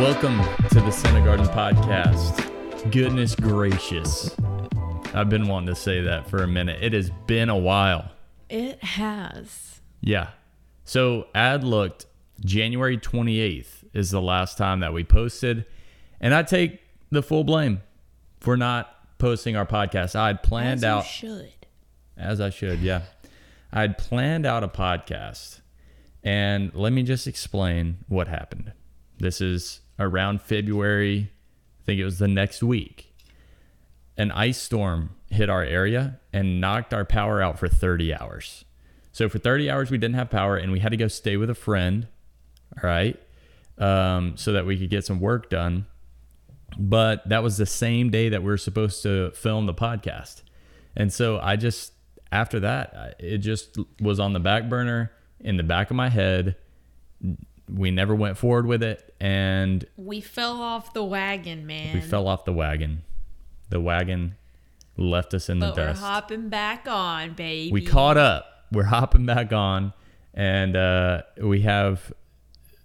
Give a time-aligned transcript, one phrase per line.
[0.00, 0.38] Welcome
[0.70, 2.90] to the CineGarden Podcast.
[2.90, 4.34] Goodness gracious.
[5.12, 6.82] I've been wanting to say that for a minute.
[6.82, 8.10] It has been a while.
[8.48, 9.82] It has.
[10.00, 10.30] Yeah.
[10.84, 12.06] So, ad looked
[12.42, 15.66] January 28th is the last time that we posted.
[16.18, 16.80] And I take
[17.10, 17.82] the full blame
[18.40, 20.16] for not posting our podcast.
[20.16, 21.52] I had planned out As out, should.
[22.16, 23.02] as I should, yeah.
[23.70, 25.60] I had planned out a podcast.
[26.24, 28.72] And let me just explain what happened.
[29.18, 31.30] This is around February,
[31.82, 33.14] I think it was the next week.
[34.16, 38.64] An ice storm hit our area and knocked our power out for 30 hours.
[39.12, 41.50] So for 30 hours, we didn't have power and we had to go stay with
[41.50, 42.08] a friend,
[42.76, 43.20] all right,
[43.78, 45.86] um, so that we could get some work done.
[46.78, 50.42] But that was the same day that we were supposed to film the podcast.
[50.96, 51.92] And so I just,
[52.32, 56.56] after that, it just was on the back burner in the back of my head.
[57.68, 59.09] We never went forward with it.
[59.20, 61.94] And We fell off the wagon, man.
[61.94, 63.02] we fell off the wagon.
[63.68, 64.36] The wagon
[64.96, 66.02] left us in the but we're dust.
[66.02, 67.70] hopping back on, baby.
[67.72, 68.46] we caught up.
[68.72, 69.92] We're hopping back on,
[70.32, 72.12] and uh, we have,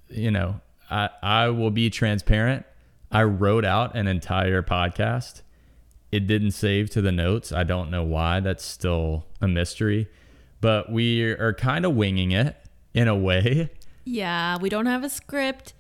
[0.10, 2.66] you know, I I will be transparent.
[3.12, 5.42] I wrote out an entire podcast.
[6.12, 7.52] It didn't save to the notes.
[7.52, 8.40] I don't know why.
[8.40, 10.08] That's still a mystery,
[10.60, 12.56] but we are kind of winging it
[12.94, 13.70] in a way.
[14.06, 15.74] Yeah, we don't have a script.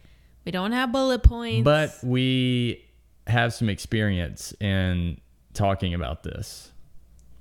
[0.45, 1.63] We don't have bullet points.
[1.63, 2.85] But we
[3.27, 5.19] have some experience in
[5.53, 6.71] talking about this.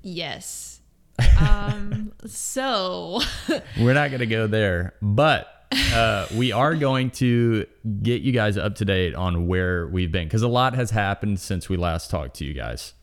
[0.02, 0.80] yes.
[1.38, 2.12] um.
[2.26, 3.20] So
[3.78, 5.46] We're not going to go there, but
[5.92, 7.66] uh, we are going to
[8.02, 11.38] get you guys up to date on where we've been because a lot has happened
[11.38, 12.94] since we last talked to you guys.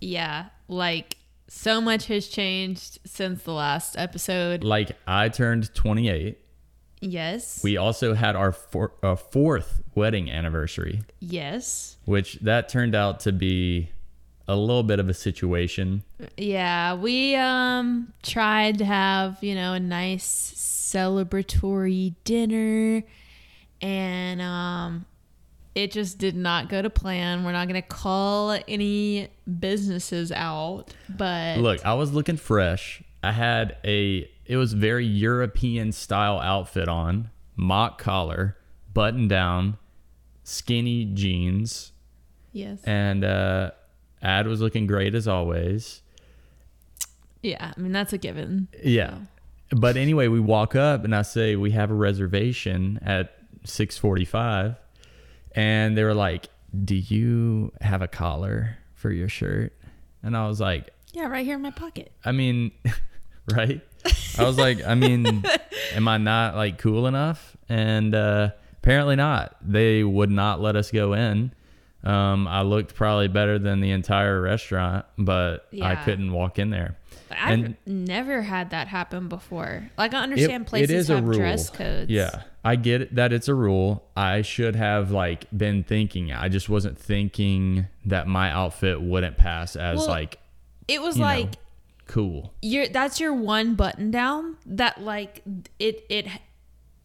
[0.00, 4.64] yeah, like so much has changed since the last episode.
[4.64, 6.38] Like, I turned 28.
[7.02, 7.60] Yes.
[7.64, 11.96] We also had our four, uh, fourth wedding anniversary, yes.
[12.04, 13.90] which that turned out to be
[14.46, 16.04] a little bit of a situation.
[16.36, 23.02] Yeah, we um tried to have, you know, a nice celebratory dinner
[23.80, 25.06] and um
[25.74, 27.44] it just did not go to plan.
[27.44, 33.02] We're not going to call any businesses out, but Look, I was looking fresh.
[33.22, 38.58] I had a it was very European style outfit on, mock collar,
[38.92, 39.78] button down,
[40.44, 41.92] skinny jeans,
[42.52, 42.78] yes.
[42.84, 43.70] and uh
[44.20, 46.02] ad was looking great as always.
[47.40, 48.68] Yeah, I mean that's a given.
[48.84, 49.20] Yeah.
[49.70, 54.76] But anyway, we walk up and I say we have a reservation at 6:45
[55.52, 56.50] and they were like,
[56.84, 59.72] "Do you have a collar for your shirt?"
[60.22, 62.12] And I was like, Yeah, right here in my pocket.
[62.22, 62.72] I mean,
[63.50, 63.80] right?
[64.38, 65.44] I was like, I mean,
[65.94, 67.56] am I not like cool enough?
[67.68, 68.50] And uh,
[68.82, 69.56] apparently not.
[69.62, 71.52] They would not let us go in.
[72.04, 76.96] Um, I looked probably better than the entire restaurant, but I couldn't walk in there.
[77.30, 79.88] I've And- never had that happen before.
[79.96, 82.10] Like I It- understand places have dress codes.
[82.10, 84.04] Yeah, I get it, that it's a rule.
[84.16, 86.32] I should have like been thinking.
[86.32, 90.38] I just wasn't thinking that my outfit wouldn't pass as Well, like
[90.88, 91.54] It was know, like
[92.12, 92.52] cool.
[92.60, 95.42] your that's your one button down that like
[95.78, 96.26] it it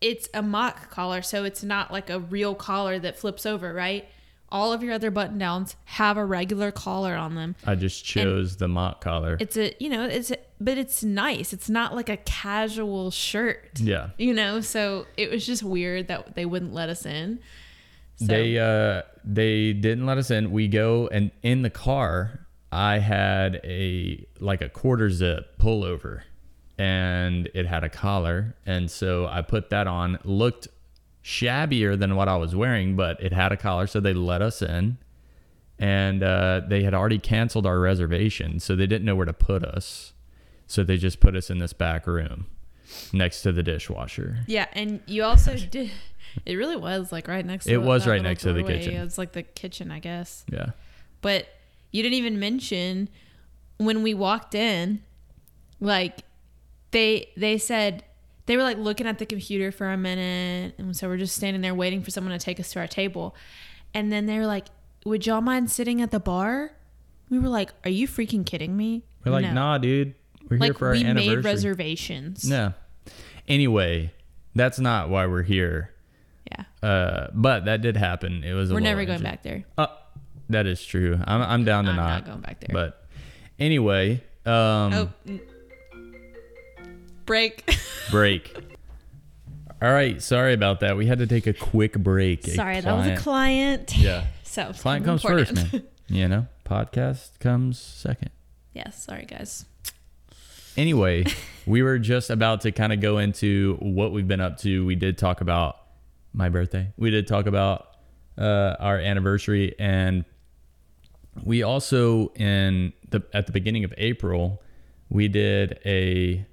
[0.02, 4.08] it's a mock collar so it's not like a real collar that flips over right
[4.50, 8.58] all of your other button downs have a regular collar on them I just chose
[8.58, 9.38] the mock collar.
[9.40, 13.80] it's a you know it's a, but it's nice it's not like a casual shirt
[13.80, 14.10] yeah.
[14.18, 17.40] you know so it was just weird that they wouldn't let us in
[18.18, 20.52] so, They uh they didn't let us in.
[20.52, 26.22] We go and in the car I had a like a quarter zip pullover
[26.78, 30.20] and it had a collar and so I put that on.
[30.24, 30.68] Looked
[31.24, 34.62] shabbier than what I was wearing, but it had a collar so they let us
[34.62, 34.98] in.
[35.80, 39.64] And uh, they had already canceled our reservation, so they didn't know where to put
[39.64, 40.14] us.
[40.66, 42.48] So they just put us in this back room
[43.14, 44.40] next to the dishwasher.
[44.48, 45.92] yeah and you also did
[46.46, 48.94] it really was like right next to It was right next to the kitchen.
[48.96, 50.72] it was like the kitchen i guess Yeah.
[51.22, 51.48] But
[51.98, 53.10] you didn't even mention
[53.78, 55.02] when we walked in,
[55.80, 56.20] like
[56.92, 58.04] they they said
[58.46, 61.62] they were like looking at the computer for a minute, and so we're just standing
[61.62, 63.36] there waiting for someone to take us to our table,
[63.94, 64.68] and then they were like,
[65.06, 66.72] "Would y'all mind sitting at the bar?"
[67.30, 69.54] We were like, "Are you freaking kidding me?" We're like, No.
[69.54, 70.16] nah, dude.
[70.50, 71.36] We're here Like for our we anniversary.
[71.36, 72.50] made reservations.
[72.50, 72.72] Yeah.
[73.50, 74.14] Anyway,
[74.56, 75.92] that's not why we're here.
[76.50, 78.46] Yeah, Uh, but that did happen.
[78.46, 78.72] It was.
[78.72, 79.66] A we're never going back there.
[79.78, 79.88] Uh,
[80.50, 81.20] that is true.
[81.26, 82.08] I'm I'm down to I'm not.
[82.10, 82.70] not going back there.
[82.74, 83.06] But
[83.60, 85.10] anyway, um, oh,
[87.26, 87.70] break.
[88.12, 88.56] break.
[89.82, 90.98] All right, sorry about that.
[90.98, 92.48] We had to take a quick break.
[92.48, 93.98] Sorry, that was a client-.
[93.98, 94.26] Yeah.
[94.44, 95.84] So Client comes first, man.
[96.08, 98.32] You know, podcast comes second.
[98.74, 99.66] yeah, sorry guys.
[100.76, 101.26] Anyway,
[101.68, 104.84] we were just about to kind of go into what we've been up to.
[104.84, 105.78] We did talk about
[106.34, 106.88] my birthday.
[106.98, 107.88] We did talk about
[108.38, 110.26] uh, our anniversary, and
[111.44, 114.62] we also in the at the beginning of April,
[115.10, 116.46] we did a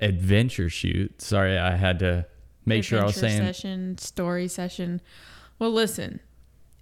[0.00, 1.20] adventure shoot.
[1.20, 2.26] Sorry, I had to
[2.64, 5.00] make sure I was Adventure saying session, story session.
[5.58, 6.20] Well, listen,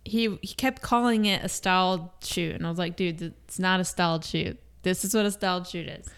[0.05, 3.81] he he kept calling it a styled shoot, and I was like, dude, it's not
[3.81, 4.59] a styled shoot.
[4.83, 6.09] This is what a styled shoot is.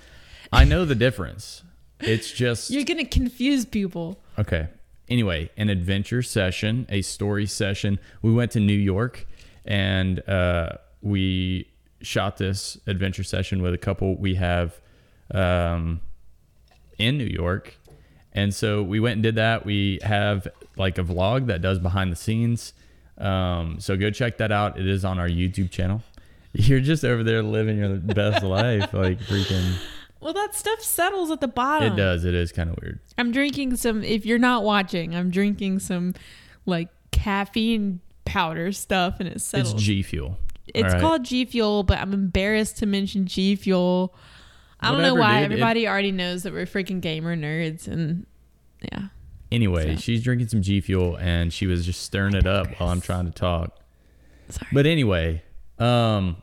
[0.52, 1.62] I know the difference.
[2.00, 4.20] It's just You're gonna confuse people.
[4.38, 4.68] Okay.
[5.08, 7.98] Anyway, an adventure session, a story session.
[8.20, 9.26] We went to New York
[9.68, 10.70] and uh,
[11.02, 11.70] we
[12.00, 14.80] shot this adventure session with a couple we have
[15.32, 16.00] um,
[16.98, 17.76] in New York.
[18.32, 19.66] And so we went and did that.
[19.66, 22.72] We have like a vlog that does behind the scenes.
[23.18, 24.78] Um, so go check that out.
[24.78, 26.02] It is on our YouTube channel.
[26.54, 29.76] You're just over there living your best life, like freaking.
[30.20, 31.92] Well, that stuff settles at the bottom.
[31.92, 32.24] It does.
[32.24, 32.98] It is kind of weird.
[33.16, 34.02] I'm drinking some.
[34.02, 36.12] If you're not watching, I'm drinking some
[36.66, 39.72] like caffeine powder stuff, and it It's.
[39.74, 40.38] G Fuel.
[40.74, 41.00] It's right.
[41.00, 44.14] called G Fuel, but I'm embarrassed to mention G Fuel.
[44.80, 45.40] I don't know why.
[45.42, 45.50] dude.
[45.50, 48.26] It- Everybody already knows that we're freaking gamer nerds, and
[48.92, 49.08] yeah.
[49.50, 52.90] Anyway, So- she's drinking some G Fuel and she was just stirring it up while
[52.90, 53.78] I'm trying to talk.
[54.50, 54.68] Sorry.
[54.72, 55.42] But anyway,
[55.78, 56.36] um,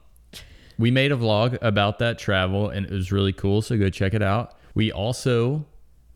[0.79, 3.61] we made a vlog about that travel and it was really cool.
[3.61, 4.55] So go check it out.
[4.73, 5.65] We also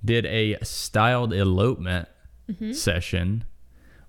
[0.03, 2.07] did a styled elopement
[2.51, 2.71] Mm-hmm.
[2.71, 3.43] session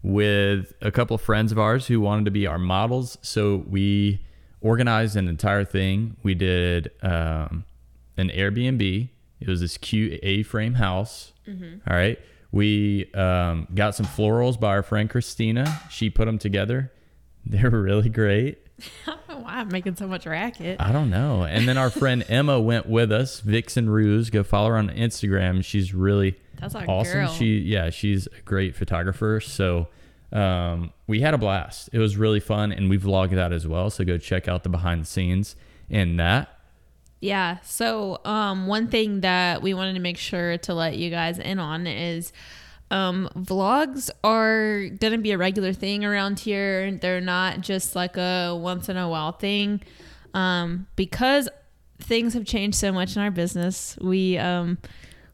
[0.02, 3.19] with a couple of friends of ours who wanted to be our models.
[3.23, 4.25] So we
[4.61, 6.17] organized an entire thing.
[6.23, 7.64] We did um,
[8.17, 9.08] an Airbnb.
[9.41, 11.32] It was this cute A-frame house.
[11.88, 12.19] All right.
[12.52, 15.81] We um, got some florals by our friend Christina.
[15.91, 16.93] She put them together.
[17.47, 18.58] They were really great.
[19.06, 20.76] I don't know why I'm making so much racket.
[20.79, 21.44] I don't know.
[21.44, 24.29] And then our friend Emma went with us, Vixen Ruse.
[24.29, 25.64] Go follow her on Instagram.
[25.64, 27.12] She's really That's our awesome.
[27.12, 27.32] girl.
[27.32, 29.40] She yeah, she's a great photographer.
[29.40, 29.88] So
[30.32, 31.90] um, we had a blast.
[31.92, 33.90] It was really fun, and we vlogged that as well.
[33.90, 35.56] So go check out the behind the scenes
[35.88, 36.56] in that.
[37.20, 37.58] Yeah.
[37.62, 41.58] So, um, one thing that we wanted to make sure to let you guys in
[41.58, 42.32] on is
[42.90, 46.90] um, vlogs are going to be a regular thing around here.
[46.92, 49.82] They're not just like a once in a while thing.
[50.32, 51.48] Um, because
[51.98, 54.78] things have changed so much in our business, we, um,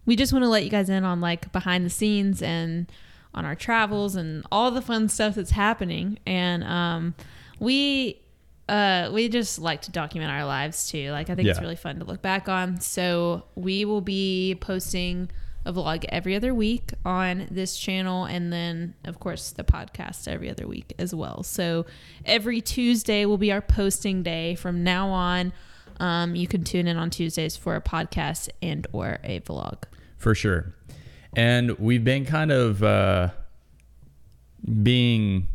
[0.06, 2.90] we just want to let you guys in on like behind the scenes and
[3.34, 6.18] on our travels and all the fun stuff that's happening.
[6.26, 7.14] And um,
[7.60, 8.20] we
[8.68, 11.10] uh, we just like to document our lives too.
[11.10, 12.80] Like I think it's really fun to look back on.
[12.80, 15.30] So we will be posting
[15.64, 20.48] a vlog every other week on this channel, and then of course the podcast every
[20.48, 21.42] other week as well.
[21.42, 21.86] So
[22.24, 25.52] every Tuesday will be our posting day from now on.
[25.98, 29.84] Um, you can tune in on Tuesdays for a podcast and or a vlog.
[30.16, 30.74] For sure.
[31.34, 33.30] And we've been kind of uh,
[34.82, 35.48] being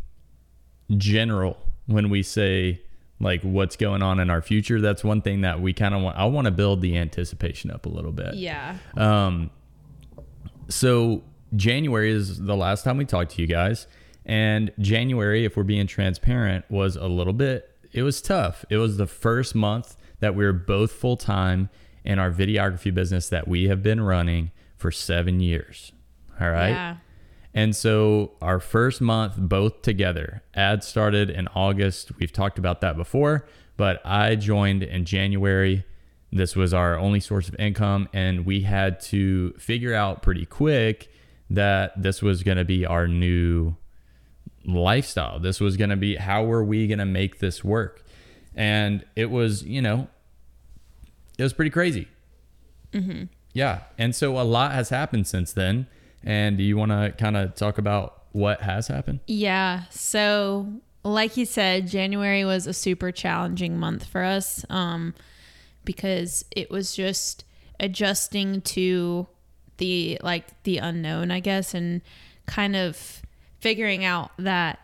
[0.98, 2.82] general when we say
[3.20, 4.82] like what's going on in our future.
[4.82, 6.18] That's one thing that we kind of want.
[6.18, 8.36] I want to build the anticipation up a little bit.
[8.36, 8.78] Yeah.
[8.98, 9.52] Um,
[10.70, 11.24] so
[11.56, 13.88] January is the last time we talked to you guys,
[14.26, 17.70] and January, if we're being transparent, was a little bit.
[17.92, 18.66] It was tough.
[18.70, 21.70] It was the first month that we were both full time
[22.04, 25.92] in our videography business that we have been running for seven years.
[26.40, 26.70] All right.
[26.70, 26.98] Yeah.
[27.54, 32.12] And so our first month both together, ad started in August.
[32.18, 35.86] We've talked about that before, but I joined in January.
[36.32, 41.12] This was our only source of income, and we had to figure out pretty quick
[41.50, 43.76] that this was going to be our new
[44.66, 45.40] lifestyle.
[45.40, 48.06] This was going to be how were we going to make this work?
[48.56, 50.08] And it was, you know,
[51.42, 52.08] it was pretty crazy.
[53.54, 53.80] Yeah.
[53.98, 55.88] And so a lot has happened since then.
[56.24, 59.22] And do you want to kind of talk about what has happened?
[59.26, 59.86] Yeah.
[59.90, 60.72] So,
[61.04, 65.16] like you said, January was a super challenging month for us um,
[65.84, 67.44] because it was just
[67.80, 69.28] adjusting to
[69.78, 72.02] the like the unknown, I guess, and
[72.46, 73.24] kind of
[73.60, 74.78] figuring out that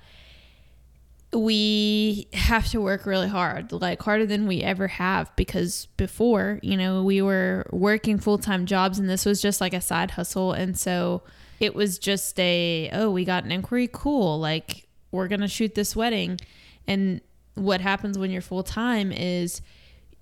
[1.38, 5.34] we have to work really hard, like harder than we ever have.
[5.36, 9.74] Because before, you know, we were working full time jobs and this was just like
[9.74, 10.54] a side hustle.
[10.54, 11.24] And so
[11.60, 13.90] it was just a, oh, we got an inquiry.
[13.92, 14.40] Cool.
[14.40, 16.40] Like, we're going to shoot this wedding.
[16.88, 17.22] And
[17.56, 19.62] what happens when you're full time is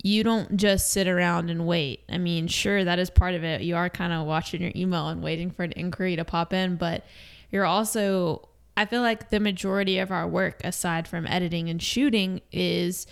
[0.02, 2.04] you don't just sit around and wait.
[2.08, 3.62] I mean, sure, that is part of it.
[3.62, 6.76] You are kind of watching your email and waiting for an inquiry to pop in,
[6.76, 7.04] but
[7.50, 12.42] you're also, I feel like the majority of our work, aside from editing and shooting,
[12.52, 13.06] is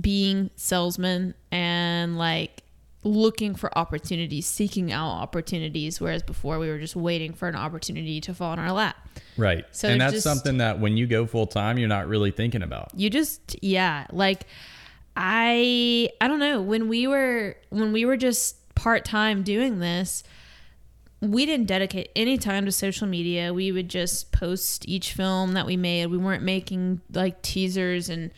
[0.00, 2.62] being salesmen and like
[3.04, 8.20] looking for opportunities, seeking out opportunities, whereas before we were just waiting for an opportunity
[8.20, 8.96] to fall in our lap.
[9.36, 9.64] Right.
[9.72, 12.62] So and that's just- something that when you go full time, you're not really thinking
[12.62, 12.90] about.
[12.94, 14.46] you just yeah like
[15.16, 20.24] i i don't know when we were when we were just part-time doing this
[21.22, 23.54] we didn't dedicate any time to social media.
[23.54, 26.06] We would just post each film that we made.
[26.06, 28.32] We weren't making like teasers and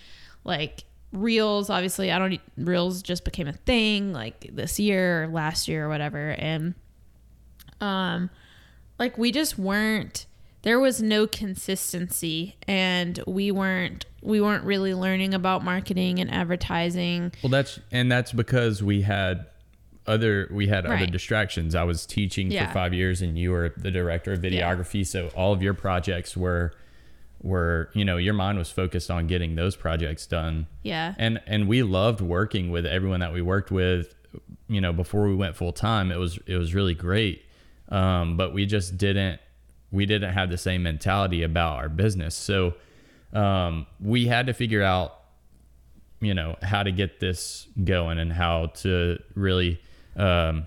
[0.44, 1.70] like reels.
[1.70, 5.88] Obviously i don't reels just became a thing like this year or last year or
[5.88, 6.30] whatever.
[6.38, 6.74] And
[7.80, 8.28] um
[8.98, 10.26] like we just weren't
[10.62, 17.32] there was no consistency and we weren't we weren't really learning about marketing and advertising.
[17.42, 19.46] Well, that's and that's because we had
[20.06, 21.74] other we had other distractions.
[21.74, 22.66] I was teaching Yeah.
[22.66, 25.06] for five years, and you were the director of videography.
[25.06, 26.72] So all of your projects were
[27.42, 30.66] were you know your mind was focused on getting those projects done.
[30.82, 34.14] yeah And and we loved working with everyone that we worked with.
[34.68, 37.44] You know, before we went full time, it was it was really great.
[37.90, 39.40] Um, but we just didn't
[39.92, 42.34] we didn't have the same mentality about our business.
[42.34, 42.74] So
[43.32, 45.20] um, we had to figure out
[46.20, 49.80] you know how to get this going and how to really
[50.16, 50.64] um,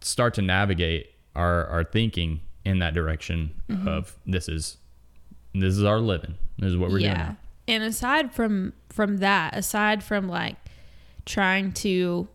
[0.00, 3.54] start to navigate our our thinking in that direction
[3.86, 4.78] of this is
[5.54, 6.34] this is our living.
[6.58, 7.12] This is what we're doing.
[7.12, 7.36] Now.
[7.66, 10.56] and aside from from that aside from like
[11.24, 12.28] trying to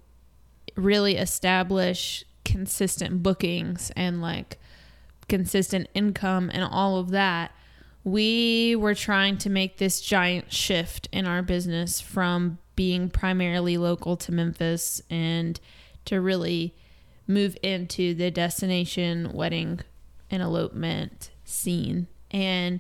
[0.76, 4.58] really establish consistent bookings and like
[5.28, 7.52] consistent income and all of that
[8.04, 14.18] we were trying to make this giant shift in our business from being primarily local
[14.18, 15.60] to Memphis and
[16.06, 16.76] to really
[17.28, 19.80] move into the destination wedding
[20.30, 22.80] and elopement scene and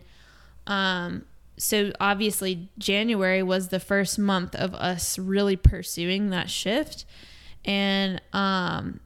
[0.67, 1.25] um,
[1.57, 7.05] so obviously January was the first month of us really pursuing that shift,
[7.63, 8.99] and um,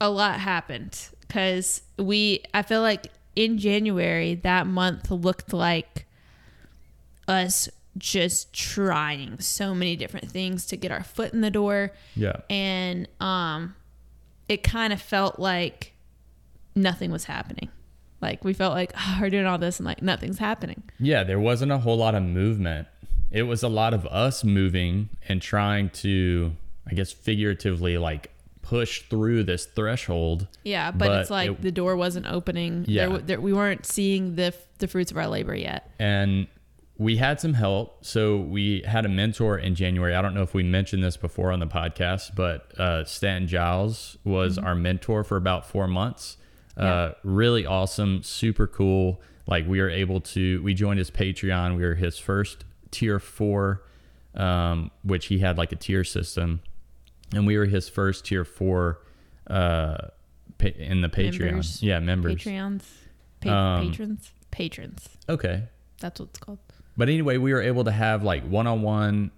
[0.00, 2.42] a lot happened because we.
[2.52, 6.06] I feel like in January that month looked like
[7.26, 12.36] us just trying so many different things to get our foot in the door yeah
[12.50, 13.74] and um
[14.48, 15.92] it kind of felt like
[16.74, 17.68] nothing was happening
[18.20, 21.38] like we felt like oh, we're doing all this and like nothing's happening Yeah, there
[21.40, 22.88] wasn't a whole lot of movement.
[23.30, 26.52] It was a lot of us moving and trying to,
[26.90, 28.30] I guess, figuratively like
[28.62, 30.48] push through this threshold.
[30.64, 33.08] yeah but, But it's like it- the door wasn't opening Yeah.
[33.08, 36.46] there, there, we weren't seeing the the fruits of our labor yet And
[36.98, 38.04] we had some help.
[38.04, 40.14] So we had a mentor in January.
[40.14, 44.16] I don't know if we mentioned this before on the podcast, but uh, Stanton Giles
[44.24, 46.36] was our mentor for about four months.
[46.76, 49.20] Uh, really awesome, super cool.
[49.46, 51.76] Like we were able to, we joined his Patreon.
[51.76, 53.82] We were his first tier four,
[54.34, 56.60] um, which he had like a tier system,
[57.32, 59.00] and we were his first tier four
[59.46, 60.08] uh,
[60.58, 61.40] pa- in the Patreon.
[61.40, 61.82] Members.
[61.82, 62.34] Yeah, members.
[62.36, 62.82] patreons
[63.40, 65.62] pa- Um, patrons patrons Okay,
[66.00, 66.58] that's what it's called
[66.96, 69.30] But anyway, we were able to have like one on one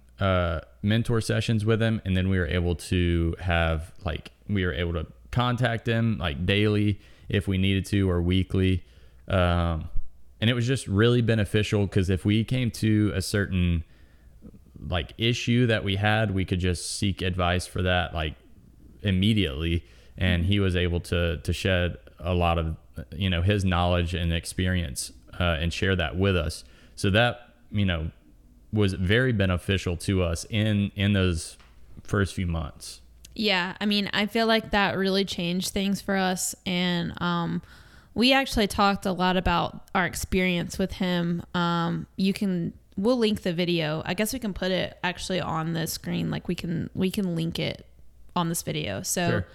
[0.81, 2.01] mentor sessions with him.
[2.05, 6.45] And then we were able to have like, we were able to contact him like
[6.45, 8.83] daily if we needed to or weekly.
[9.27, 9.89] Um,
[10.41, 13.83] and it was just really beneficial because if we came to a certain
[14.87, 18.35] like issue that we had, we could just seek advice for that like
[19.01, 19.85] immediately.
[20.17, 22.75] And he was able to to shed a lot of
[23.11, 26.63] you know his knowledge and experience uh, and share that with us.
[26.95, 28.11] So that you know
[28.71, 31.57] was very beneficial to us in in those
[32.03, 33.01] first few months.
[33.35, 37.61] Yeah, I mean, I feel like that really changed things for us, and um,
[38.13, 41.43] we actually talked a lot about our experience with him.
[41.53, 44.01] Um, you can, we'll link the video.
[44.05, 46.29] I guess we can put it actually on the screen.
[46.29, 47.85] Like we can, we can link it
[48.35, 49.03] on this video.
[49.03, 49.47] So Sure.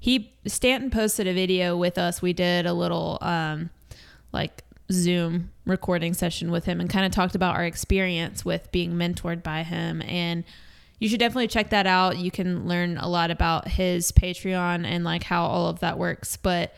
[0.00, 2.22] he Stanton posted a video with us.
[2.22, 3.68] We did a little um,
[4.32, 8.92] like Zoom recording session with him and kind of talked about our experience with being
[8.92, 10.00] mentored by him.
[10.02, 10.44] And
[10.98, 12.16] you should definitely check that out.
[12.16, 16.36] You can learn a lot about his Patreon and like how all of that works.
[16.36, 16.74] But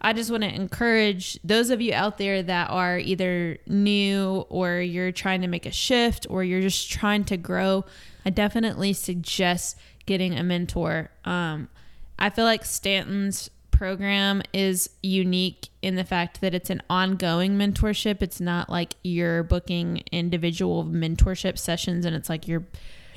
[0.00, 4.80] I just want to encourage those of you out there that are either new or
[4.80, 7.84] you're trying to make a shift or you're just trying to grow.
[8.24, 11.10] I definitely suggest getting a mentor.
[11.24, 11.68] Um,
[12.18, 18.20] I feel like Stanton's program is unique in the fact that it's an ongoing mentorship.
[18.20, 22.66] It's not like you're booking individual mentorship sessions and it's like you're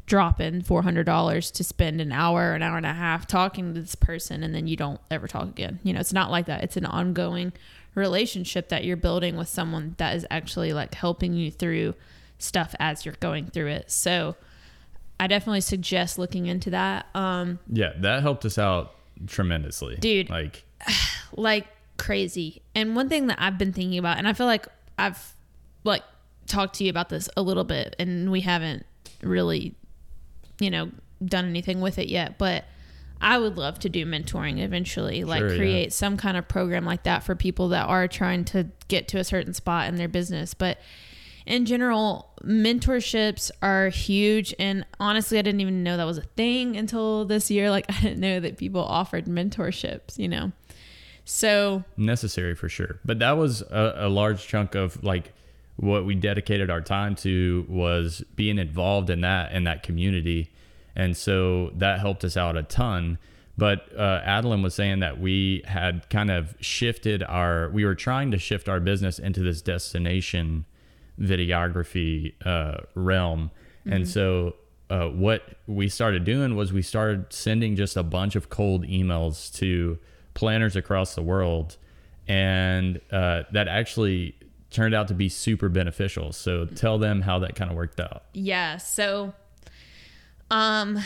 [0.06, 4.42] dropping $400 to spend an hour, an hour and a half talking to this person
[4.42, 5.82] and then you don't ever talk again.
[5.84, 6.64] You know, it's not like that.
[6.64, 7.52] It's an ongoing
[7.94, 11.94] relationship that you're building with someone that is actually like helping you through
[12.38, 13.92] stuff as you're going through it.
[13.92, 14.38] So
[15.20, 17.08] I definitely suggest looking into that.
[17.14, 18.96] Um, Yeah, that helped us out
[19.28, 19.98] tremendously.
[19.98, 20.30] Dude.
[20.30, 20.64] Like,
[21.34, 22.62] like crazy.
[22.76, 25.34] And one thing that I've been thinking about, and I feel like I've
[25.84, 26.04] like
[26.48, 28.86] talked to you about this a little bit, and we haven't
[29.22, 29.76] really,
[30.60, 30.92] you know,
[31.24, 32.66] done anything with it yet, but
[33.22, 35.58] I would love to do mentoring eventually, like Sure, yeah.
[35.58, 39.18] create some kind of program like that for people that are trying to get to
[39.18, 40.54] a certain spot in their business.
[40.54, 40.78] But
[41.46, 44.54] in general, mentorships are huge.
[44.60, 47.70] And honestly, I didn't even know that was a thing until this year.
[47.70, 50.52] Like, I didn't know that people offered mentorships, you know?
[51.26, 53.00] So, necessary for sure.
[53.06, 55.34] But that was a, a large chunk of like
[55.78, 60.52] what we dedicated our time to was being involved in that in that community,
[60.98, 63.18] and so that helped us out a ton.
[63.58, 68.32] But uh, Adeline was saying that we had kind of shifted our, we were trying
[68.32, 70.66] to shift our business into this destination
[71.20, 73.52] videography uh, realm,
[73.86, 74.56] and so.
[74.90, 79.52] Uh, what we started doing was we started sending just a bunch of cold emails
[79.52, 79.98] to
[80.36, 81.78] planners across the world,
[82.28, 84.36] and uh, that actually
[84.70, 86.32] turned out to be super beneficial.
[86.34, 88.24] So tell them how that kind of worked out.
[88.34, 88.78] yeah.
[88.78, 89.34] So,
[90.52, 91.00] um,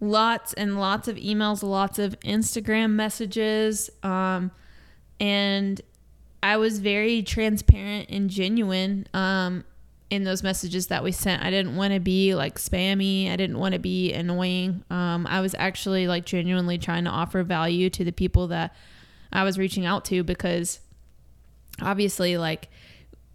[0.00, 3.90] lots and lots of emails, lots of Instagram messages.
[4.02, 4.50] Um,
[5.18, 5.80] and
[6.46, 9.06] I was very transparent and genuine.
[9.12, 9.64] Um,
[10.08, 11.42] in those messages that we sent.
[11.42, 13.28] I didn't want to be like spammy.
[13.28, 14.84] I didn't want to be annoying.
[14.88, 18.74] Um, I was actually like genuinely trying to offer value to the people that
[19.32, 20.78] I was reaching out to because
[21.82, 22.68] obviously, like,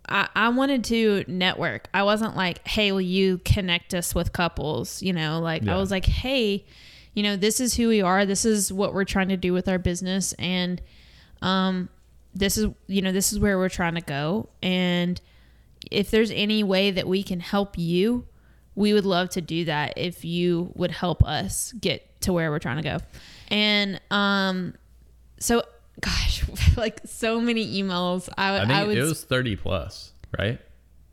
[0.07, 1.89] I, I wanted to network.
[1.93, 5.01] I wasn't like, hey, will you connect us with couples?
[5.01, 6.65] You know, like, I was like, hey,
[7.13, 8.25] you know, this is who we are.
[8.25, 10.33] This is what we're trying to do with our business.
[10.39, 10.81] And,
[11.41, 11.89] um,
[12.33, 14.49] this is, you know, this is where we're trying to go.
[14.61, 15.19] And,
[15.89, 18.27] if there's any way that we can help you,
[18.75, 22.59] we would love to do that if you would help us get to where we're
[22.59, 22.97] trying to go.
[23.49, 24.75] And um
[25.39, 25.63] so
[26.01, 26.43] gosh,
[26.77, 28.29] like so many emails.
[28.37, 30.59] I, I think I would it was 30 plus, right?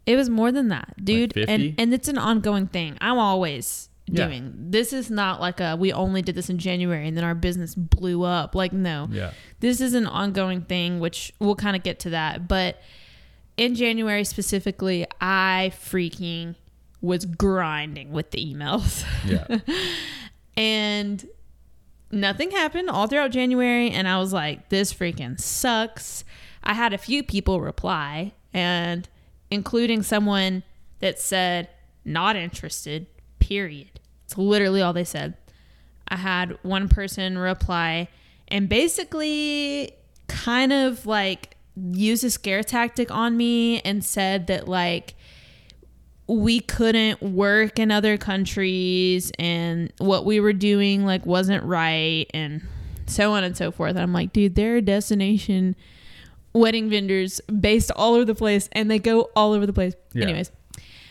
[0.07, 1.35] it was more than that, dude.
[1.35, 1.53] 50?
[1.53, 2.97] and and it's an ongoing thing.
[3.01, 4.27] I'm always Yeah.
[4.27, 4.55] doing.
[4.71, 7.75] This is not like a we only did this in January and then our business
[7.75, 8.55] blew up.
[8.55, 9.09] Like no.
[9.11, 9.33] Yeah.
[9.61, 12.81] This is an ongoing thing which we'll kind of get to that, but
[13.57, 16.55] in January specifically, I freaking
[17.01, 19.05] was grinding with the emails.
[19.27, 19.59] Yeah.
[20.57, 21.29] and
[22.11, 23.91] nothing happened all throughout January.
[23.91, 26.25] And I was like, this freaking sucks.
[26.63, 29.09] I had a few people reply, and
[29.51, 30.63] including someone
[31.01, 31.69] that said,
[32.05, 33.07] not interested,
[33.49, 34.01] period.
[34.25, 35.35] It's literally all they said.
[36.09, 38.09] I had one person reply
[38.49, 39.93] and basically
[40.27, 45.15] kind of like used a scare tactic on me and said that like
[46.27, 52.63] we couldn't work in other countries and what we were doing like wasn't right and
[53.07, 53.91] so on and so forth.
[53.91, 55.75] And I'm like, dude, there are destination
[56.53, 59.95] wedding vendors based all over the place and they go all over the place.
[60.13, 60.25] Yeah.
[60.25, 60.51] Anyways,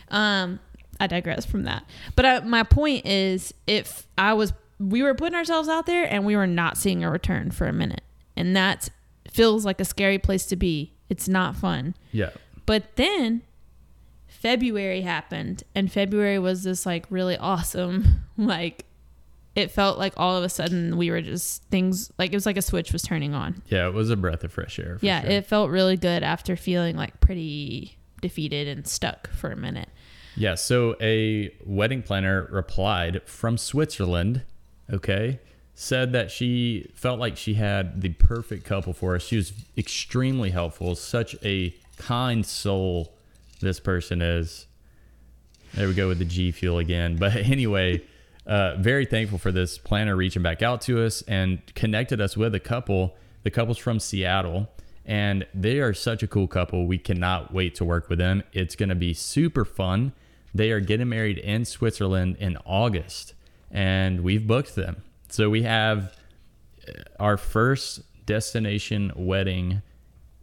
[0.08, 0.60] um,
[1.00, 1.84] I digress from that.
[2.16, 6.24] But uh, my point is, if I was, we were putting ourselves out there and
[6.24, 8.02] we were not seeing a return for a minute,
[8.36, 8.88] and that
[9.30, 10.92] feels like a scary place to be.
[11.08, 11.94] It's not fun.
[12.12, 12.30] Yeah.
[12.66, 13.42] But then
[14.26, 18.84] February happened, and February was this like really awesome, like
[19.54, 22.56] it felt like all of a sudden we were just things like it was like
[22.56, 23.60] a switch was turning on.
[23.66, 23.88] Yeah.
[23.88, 24.98] It was a breath of fresh air.
[25.00, 25.30] yeah, sure.
[25.30, 29.88] it felt really good after feeling like pretty defeated and stuck for a minute.
[30.38, 34.42] Yeah, so a wedding planner replied from Switzerland,
[34.88, 35.40] okay,
[35.74, 39.24] said that she felt like she had the perfect couple for us.
[39.24, 43.14] She was extremely helpful, such a kind soul
[43.60, 44.68] this person is.
[45.74, 47.16] There we go with the G fuel again.
[47.16, 48.04] But anyway,
[48.46, 52.54] uh, very thankful for this planner reaching back out to us and connected us with
[52.54, 53.16] a couple.
[53.42, 54.68] The couple's from Seattle,
[55.04, 56.86] and they are such a cool couple.
[56.86, 58.44] We cannot wait to work with them.
[58.52, 60.12] It's going to be super fun.
[60.58, 63.34] They are getting married in Switzerland in August,
[63.70, 65.04] and we've booked them.
[65.28, 66.12] So we have
[66.88, 69.82] uh, our first destination wedding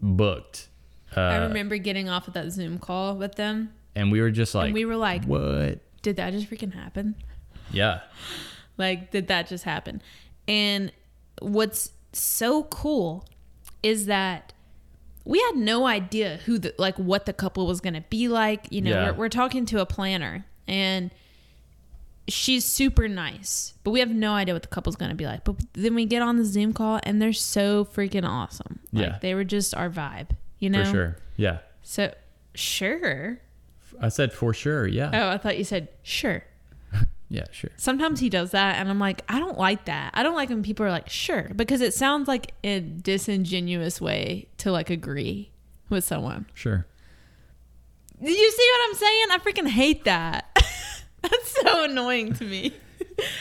[0.02, 0.70] booked.
[1.18, 4.56] Uh, I remember getting off of that Zoom call with them, and we were just
[4.56, 5.80] like, and we were like, what?
[6.02, 7.16] "Did that just freaking happen?"
[7.72, 8.00] Yeah.
[8.78, 10.02] Like, did that just happen?
[10.50, 10.92] And
[11.42, 13.26] what's so cool
[13.82, 14.52] is that
[15.26, 18.68] we had no idea who the like what the couple was gonna be like.
[18.72, 19.12] You know, Yeah.
[19.12, 21.12] we're, we're talking to a planner, and
[22.28, 25.44] she's super nice, but we have no idea what the couple's gonna be like.
[25.44, 28.80] But then we get on the Zoom call and they're so freaking awesome.
[28.92, 29.18] Like Yeah.
[29.22, 30.86] they were just our vibe, you know?
[30.86, 31.18] For sure.
[31.38, 31.58] Yeah.
[31.84, 32.14] So
[32.56, 33.40] sure.
[34.02, 34.88] I said for sure.
[34.88, 35.12] Yeah.
[35.14, 36.44] Oh, I thought you said sure.
[37.36, 37.72] Yeah, sure.
[37.76, 40.12] Sometimes he does that, and I'm like, I don't like that.
[40.14, 44.48] I don't like when people are like, sure, because it sounds like a disingenuous way
[44.60, 45.52] to like agree
[45.90, 46.46] with someone.
[46.54, 46.86] Sure.
[48.24, 49.26] Do you see what I'm saying?
[49.32, 50.46] I freaking hate that.
[51.22, 52.74] That's so annoying to me.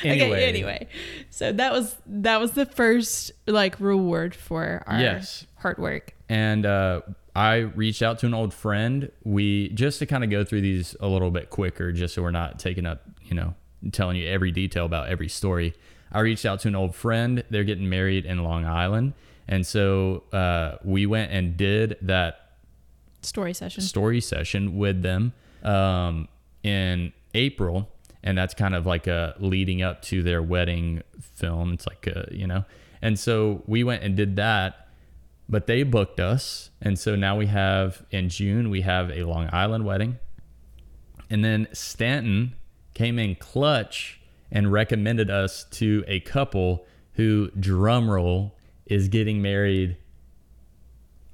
[0.05, 0.27] Anyway.
[0.31, 0.87] Okay, anyway.
[1.31, 5.47] So that was that was the first like reward for our Yes.
[5.57, 6.15] hard work.
[6.29, 7.01] And uh,
[7.35, 9.11] I reached out to an old friend.
[9.25, 12.31] We just to kind of go through these a little bit quicker, just so we're
[12.31, 13.55] not taking up, you know,
[13.93, 15.75] telling you every detail about every story.
[16.13, 17.43] I reached out to an old friend.
[17.51, 19.15] They're getting married in Long Island,
[19.49, 22.41] and so uh, we went and did that
[23.23, 23.83] Story session.
[23.83, 26.29] story session with them um,
[26.63, 27.89] in April,
[28.23, 31.73] and that's kind of like a leading up to their wedding film.
[31.73, 32.65] It's like a, you know,
[33.03, 34.89] and so we went and did that,
[35.49, 39.49] but they booked us, and so now we have in June we have a Long
[39.53, 40.19] Island wedding,
[41.29, 42.55] and then Stanton
[42.95, 48.53] came in clutch and recommended us to a couple who drumroll
[48.87, 49.97] is getting married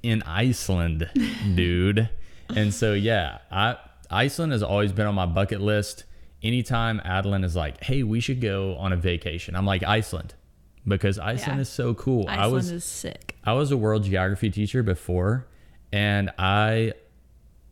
[0.03, 1.09] in Iceland,
[1.55, 2.09] dude.
[2.55, 3.77] and so yeah, I
[4.09, 6.05] Iceland has always been on my bucket list.
[6.43, 10.33] Anytime Adeline is like, "Hey, we should go on a vacation," I'm like Iceland
[10.87, 11.61] because Iceland Yeah.
[11.61, 12.21] is so cool.
[12.27, 13.37] Iceland I was is sick.
[13.43, 15.45] I was a world geography teacher before,
[15.91, 16.93] and I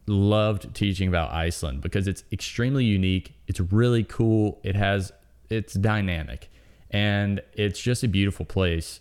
[0.09, 3.33] loved teaching about Iceland because it's extremely unique.
[3.47, 4.59] It's really cool.
[4.63, 5.11] It has
[5.49, 6.49] it's dynamic,
[6.91, 8.99] and it's just a beautiful place.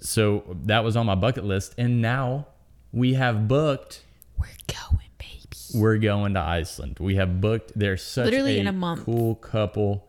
[0.00, 2.46] So that was on my bucket list, and now
[2.92, 4.02] we have booked.
[4.38, 5.56] We're going, baby.
[5.74, 6.98] We're going to Iceland.
[7.00, 7.72] We have booked.
[7.76, 9.04] They're such Literally a, in a month.
[9.04, 10.06] cool couple.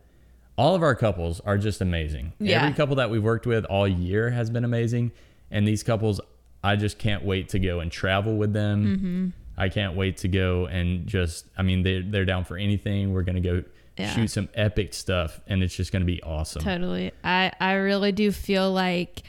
[0.58, 2.34] All of our couples are just amazing.
[2.40, 2.64] Yeah.
[2.64, 5.12] Every couple that we've worked with all year has been amazing,
[5.52, 6.20] and these couples,
[6.64, 8.86] I just can't wait to go and travel with them.
[8.86, 9.28] Mm-hmm.
[9.58, 11.46] I can't wait to go and just.
[11.58, 13.12] I mean, they they're down for anything.
[13.14, 13.64] We're gonna go
[13.98, 14.14] Yeah.
[14.14, 16.62] shoot some epic stuff, and it's just gonna be awesome.
[16.62, 17.12] Totally.
[17.24, 19.24] I, I really do feel like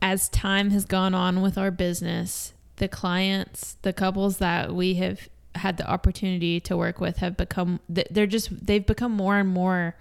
[0.00, 5.28] as time has gone on with our business, the clients, the couples that we have
[5.54, 9.94] had the opportunity to work with have become, they're just, they've become more and more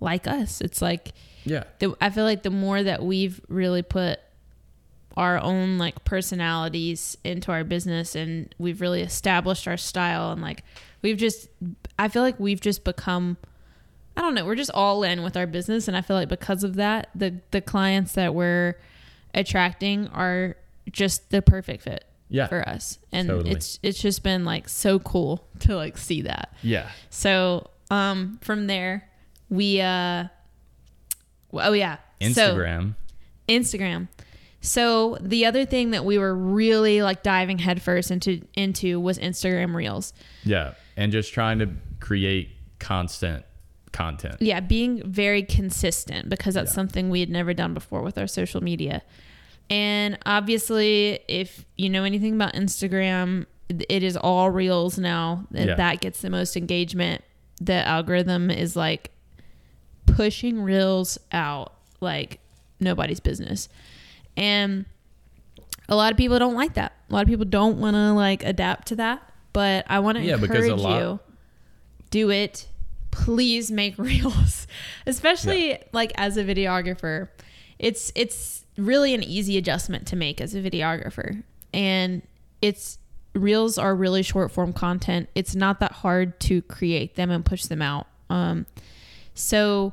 [0.00, 0.60] like us.
[0.60, 1.12] It's like,
[1.44, 1.64] Yeah.
[1.78, 4.18] the, I feel like the more that we've really put
[5.16, 10.62] our own like personalities into our business and we've really established our style and like
[11.02, 11.48] we've just
[11.98, 13.36] I feel like we've just become
[14.16, 16.62] I don't know, we're just all in with our business and I feel like because
[16.64, 18.76] of that the the clients that we're
[19.34, 20.56] attracting are
[20.90, 22.46] just the perfect fit Yeah.
[22.46, 22.98] for us.
[23.12, 23.50] And Totally.
[23.52, 26.54] it's it's just been like so cool to like see that.
[26.62, 26.88] Yeah.
[27.10, 29.08] So um from there
[29.48, 30.24] we uh
[31.52, 31.96] oh yeah.
[32.20, 32.56] So,
[33.48, 34.08] Instagram.
[34.60, 39.74] So the other thing that we were really like diving headfirst into into was Instagram
[39.74, 40.12] Reels.
[40.44, 40.74] yeah.
[40.96, 41.70] And just trying to
[42.00, 43.44] create constant
[43.92, 44.36] content.
[44.40, 46.74] Yeah, being very consistent because that's Yeah.
[46.74, 49.00] something we had never done before with our social media.
[49.70, 53.46] And obviously, if you know anything about Instagram,
[53.88, 55.46] it is all Reels now.
[55.52, 55.74] Yeah.
[55.76, 57.22] That gets the most engagement.
[57.60, 59.10] The algorithm is like
[60.06, 62.40] pushing Reels out like
[62.78, 63.68] nobody's business.
[64.40, 64.86] And
[65.88, 66.92] a lot of people don't like that.
[67.08, 69.22] A lot of people don't want to like adapt to that.
[69.52, 71.20] But I want to Yeah, encourage lot- you
[72.10, 72.66] do it.
[73.10, 74.66] Please make reels,
[75.06, 77.28] especially like as a videographer.
[77.78, 81.42] It's it's really an easy adjustment to make as a videographer,
[81.74, 82.22] and
[82.62, 82.98] it's
[83.34, 85.28] reels are really short form content.
[85.34, 88.06] It's not that hard to create them and push them out.
[88.28, 88.66] Um,
[89.34, 89.92] so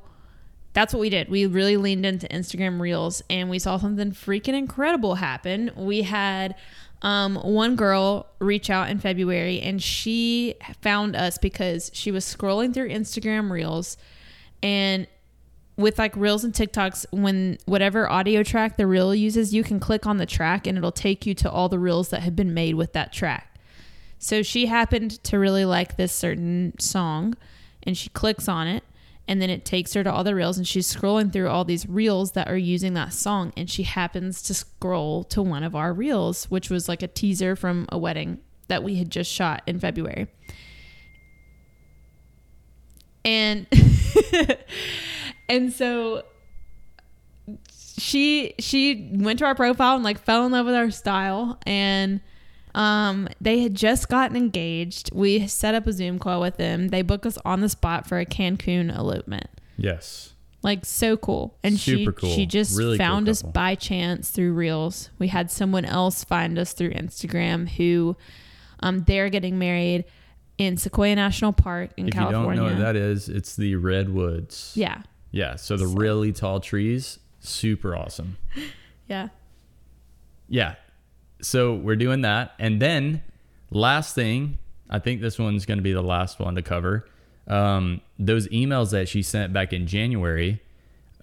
[0.77, 1.27] that's what we did.
[1.27, 5.71] We really leaned into Instagram Reels and we saw something freaking incredible happen.
[5.75, 6.53] We had
[7.01, 12.75] um, one girl reach out in February and she found us because she was scrolling
[12.75, 13.97] through Instagram Reels
[14.61, 15.07] and
[15.77, 20.05] with like reels and TikToks, when whatever audio track the reel uses, you can click
[20.05, 22.75] on the track and it'll take you to all the reels that have been made
[22.75, 23.59] with that track.
[24.19, 27.33] So she happened to really like this certain song
[27.81, 28.83] and she clicks on it
[29.27, 31.87] and then it takes her to all the reels and she's scrolling through all these
[31.87, 35.93] reels that are using that song and she happens to scroll to one of our
[35.93, 39.79] reels which was like a teaser from a wedding that we had just shot in
[39.79, 40.27] February.
[43.25, 43.67] And
[45.49, 46.23] and so
[47.97, 52.21] she she went to our profile and like fell in love with our style and
[52.77, 55.09] Um, they had just gotten engaged.
[55.13, 56.89] We set up a Zoom call with them.
[56.89, 59.47] They booked us on the spot for a Cancun elopement.
[59.77, 60.33] Yes.
[60.61, 61.57] Like so cool.
[61.63, 62.29] And Super she cool.
[62.29, 65.09] she just Really cool found us by chance through Reels.
[65.17, 68.15] We had someone else find us through Instagram who
[68.81, 70.05] um they're getting married
[70.57, 72.49] in Sequoia National Park in if California.
[72.51, 74.73] you don't know what that is, it's the redwoods.
[74.75, 75.01] yeah.
[75.31, 75.55] Yeah.
[75.55, 78.37] So the really tall trees, super awesome.
[79.07, 79.29] Yeah.
[80.49, 80.75] Yeah.
[81.41, 82.53] So we're doing that.
[82.59, 83.23] And then
[83.69, 84.57] last thing,
[84.89, 87.07] I think this one's going to be the last one to cover.
[87.47, 90.61] Um, those emails that she sent back in January,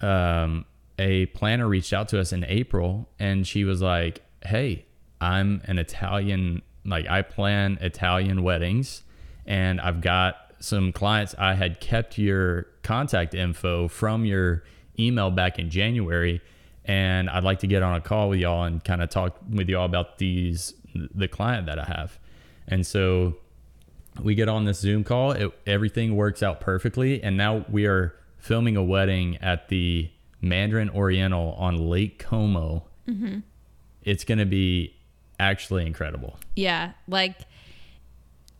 [0.01, 0.65] um,
[0.99, 4.85] a planner reached out to us in April and she was like, Hey,
[5.21, 9.03] I'm an Italian, like I plan Italian weddings
[9.47, 11.35] and I've got some clients.
[11.39, 14.65] I had kept your contact info from your
[14.99, 16.41] email back in January
[16.85, 19.69] and I'd like to get on a call with y'all and kind of talk with
[19.69, 22.19] y'all about these the client that I have.
[22.69, 23.37] And so
[24.23, 25.33] we get on this Zoom call.
[25.33, 30.91] It, everything works out perfectly, and now we are filming a wedding at the Mandarin
[30.91, 32.85] Oriental on Lake Como.
[34.03, 34.95] It's going to be
[35.41, 36.39] actually incredible.
[36.55, 36.93] Yeah.
[37.09, 37.37] Like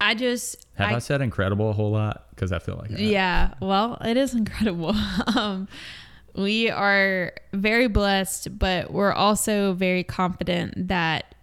[0.01, 2.27] I just Have I, said incredible a whole lot?
[2.31, 3.01] Because I feel like I have.
[3.01, 4.95] Yeah, well, it is incredible.
[5.37, 5.69] um,
[6.35, 11.35] we are very blessed, but we're also very confident that,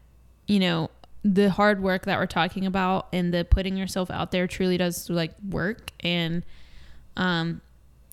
[0.48, 0.90] you know,
[1.24, 5.10] the hard work that we're talking about and the putting yourself out there truly does
[5.10, 5.92] like work.
[6.02, 6.44] And
[7.16, 7.62] um,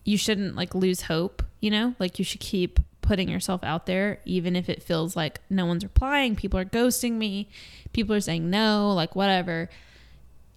[0.05, 4.19] you shouldn't like lose hope, you know, like you should keep putting yourself out there,
[4.23, 7.49] even if it feels like no one's replying, people are ghosting me,
[7.91, 9.69] people are saying no, like whatever.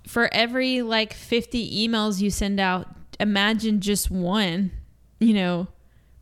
[0.07, 4.71] For every like 50 emails you send out, imagine just one,
[5.19, 5.69] you know,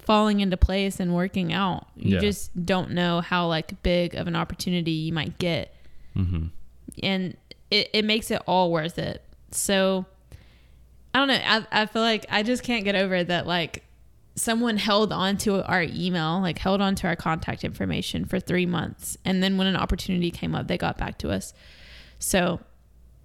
[0.03, 1.87] falling into place and working out.
[1.97, 2.21] You Yeah.
[2.21, 5.75] just don't know how like big of an opportunity you might get.
[6.17, 6.47] Mm-hmm.
[7.03, 7.37] And
[7.71, 9.23] it, it makes it all worth it.
[9.53, 10.07] So
[11.15, 11.41] I don't know.
[11.43, 13.85] I, I feel like I just can't get over that like
[14.37, 18.67] someone held on to our email, like held on to our contact information for three
[18.67, 19.19] months.
[19.25, 21.53] And then when an opportunity came up, they got back to us.
[22.19, 22.61] So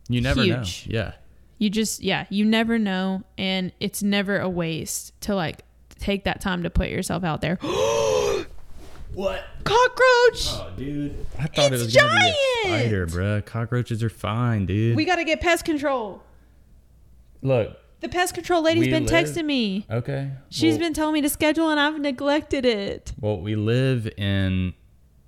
[0.10, 0.88] You never Huge.
[0.88, 0.94] know.
[1.00, 1.12] Yeah.
[1.58, 5.64] you just yeah you never know and it's never a waste to like
[6.06, 7.56] take that time to put yourself out there
[9.14, 9.44] What?
[9.64, 11.16] cockroach Oh, dude.
[11.40, 13.46] I thought It's it was going to be a spider, bruh.
[13.46, 14.96] Cockroaches are fine, dude.
[14.96, 16.22] we gotta get pest control
[17.42, 17.78] Look.
[18.02, 20.32] the pest control lady's been live- texting me Okay.
[20.50, 24.74] She's Well- been telling me to schedule and i've neglected it Well, we live in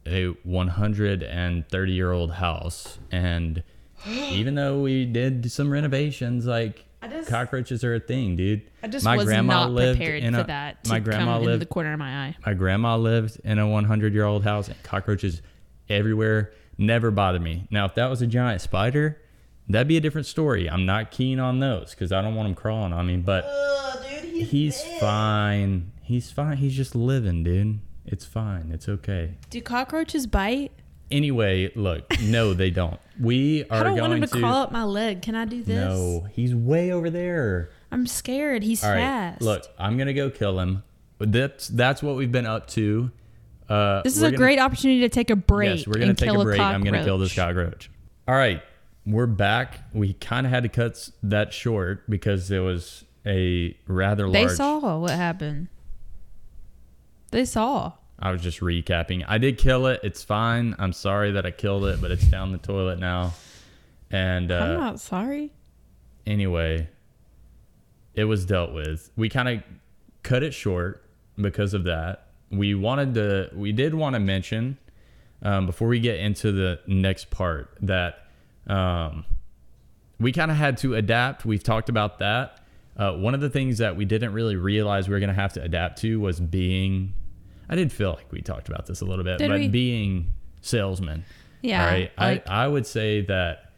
[0.06, 3.64] a 130 year old house, and
[4.08, 8.62] even though we did some renovations, like I just- cockroaches are a thing, dude.
[8.84, 11.34] i just my was grandma not lived prepared in for a, that to My grandma
[11.34, 11.62] come in lived.
[11.62, 14.82] the corner of my eye my grandma lived in a 100 year old house, and
[14.84, 15.42] cockroaches
[15.90, 17.68] everywhere never bothered me.
[17.72, 19.20] Now, if that was a giant spider,
[19.68, 20.70] that'd be a different story.
[20.70, 23.46] I'm not keen on those because I don't want them crawling on me, but.
[24.34, 25.92] He's fine.
[26.04, 26.58] He's fine.
[26.58, 27.80] He's just living, dude.
[28.06, 28.70] It's fine.
[28.72, 29.36] It's okay.
[29.50, 30.72] do cockroaches bite
[31.10, 33.00] Anyway, look, no, they don't.
[33.20, 34.40] We are i don't want going him to, to.
[34.40, 37.72] crawl up my leg can i do this no, he's way over there.
[37.92, 40.84] i'm scared he's All right, fast look, I'm gonna go kill him.
[41.20, 43.10] That's that's what we've been up to.
[43.68, 46.30] Uh, this is a gonna- great opportunity to take a break Yes, we're gonna take
[46.30, 46.60] a break.
[46.60, 47.90] I'm gonna kill this cockroach.
[48.28, 48.62] All right,
[49.06, 49.80] we're back.
[49.94, 54.50] We kind of had to cut that short because it was a rather large.
[54.50, 55.70] They saw what happened.
[57.32, 57.94] They saw.
[58.20, 59.24] I was just recapping.
[59.28, 60.00] I did kill it.
[60.04, 60.76] It's fine.
[60.80, 63.34] I'm sorry that I killed it, but it's down the toilet now.
[64.10, 65.52] And I'm uh, not sorry.
[66.26, 66.88] anyway,
[68.16, 69.12] it was dealt with.
[69.16, 69.64] We kind of
[70.24, 71.04] cut it short
[71.40, 72.28] because of that.
[72.50, 74.78] We wanted to, we did want to mention
[75.44, 78.28] um, before we get into the next part that
[78.66, 79.26] um,
[80.20, 81.46] we kind of had to adapt.
[81.46, 82.62] We've talked about that.
[82.96, 85.54] Uh, one of the things that we didn't really realize we were going to have
[85.54, 87.14] to adapt to was being.
[87.70, 89.68] I did feel like we talked about this a little bit, Did but we?
[89.68, 91.26] being salesmen.
[91.62, 91.86] Yeah.
[91.86, 92.12] Right.
[92.18, 93.72] like- I, I would say that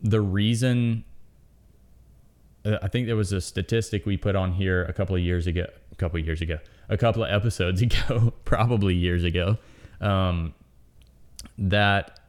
[0.00, 1.04] the reason
[2.64, 5.46] uh, I think there was a statistic we put on here a couple of years
[5.46, 9.58] ago, a couple of years ago, a couple of episodes ago, probably years ago,
[10.00, 10.54] um,
[11.58, 12.20] that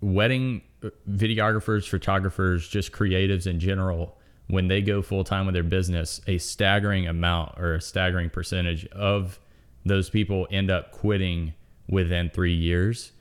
[0.00, 4.17] wedding uh, videographers, photographers, just creatives in general,
[4.48, 8.86] when they go full time with their business, a staggering amount or a staggering percentage
[8.86, 9.38] of
[9.84, 11.54] those people end up quitting
[11.88, 13.12] within three years.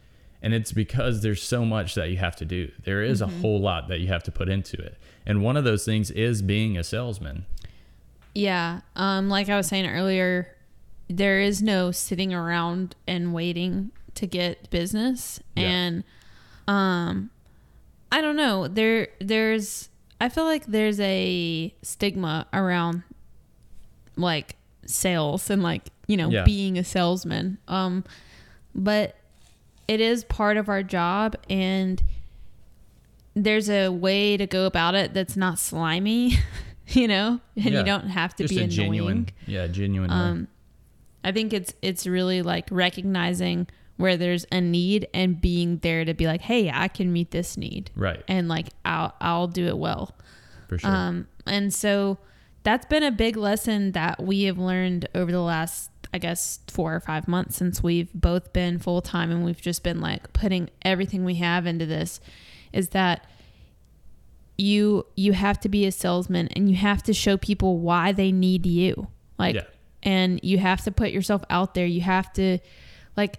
[0.42, 2.72] And it's because there's so much that you have to do.
[2.84, 4.98] There is a whole lot that you have to put into it.
[5.26, 7.46] And one of those things is being a salesman.
[8.34, 8.82] yeah.
[8.96, 10.56] Um, like I was saying earlier,
[11.10, 15.40] there is no sitting around and waiting to get business.
[15.56, 15.64] Yeah.
[15.64, 16.04] And
[16.68, 17.30] um
[18.12, 18.68] I don't know.
[18.68, 23.04] There there's I feel like there's a stigma around
[24.16, 26.44] like sales and like, you know, Yeah.
[26.44, 27.58] being a salesman.
[27.68, 28.04] Um
[28.74, 29.16] but
[29.88, 32.02] it is part of our job and
[33.36, 36.34] there's a way to go about it that's not slimy,
[36.90, 37.80] you know, and Yeah.
[37.80, 38.76] you don't have to Just be a annoying.
[38.76, 40.12] genuine, yeah, genuine.
[40.12, 40.48] Um,
[41.24, 46.14] I think it's it's really like recognizing where there's a need and being there to
[46.14, 49.78] be like, hey, I can meet this need, right, and like I'll I'll do it
[49.78, 50.16] well.
[50.70, 50.90] for sure.
[50.90, 52.18] Um, and so
[52.64, 56.94] that's been a big lesson that we have learned over the last, I guess, four
[56.94, 60.70] or five months since we've both been full time and we've just been like putting
[60.84, 62.20] everything we have into this.
[62.74, 63.26] Is that
[64.58, 68.32] you you have to be a salesman and you have to show people why they
[68.32, 69.08] need you,
[69.38, 69.64] like, Yeah.
[70.04, 71.86] and you have to put yourself out there.
[71.86, 72.60] You have to,
[73.16, 73.38] like.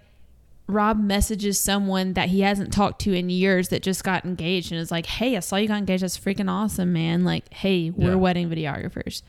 [0.69, 4.79] Rob messages someone that he hasn't talked to in years that just got engaged and
[4.81, 6.03] is like, "Hey, I saw you got engaged.
[6.03, 7.25] That's freaking awesome, man!
[7.25, 8.15] Like, hey, we're Yeah.
[8.17, 9.23] wedding videographers."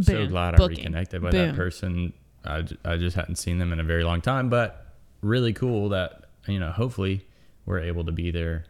[0.00, 0.28] so Boom.
[0.30, 1.48] glad I reconnected with Boom.
[1.48, 2.12] that person.
[2.44, 6.22] I, I just hadn't seen them in a very long time, but really cool that
[6.46, 6.70] you know.
[6.70, 7.26] Hopefully,
[7.66, 8.64] we're able to be their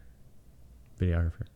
[1.00, 1.46] videographer.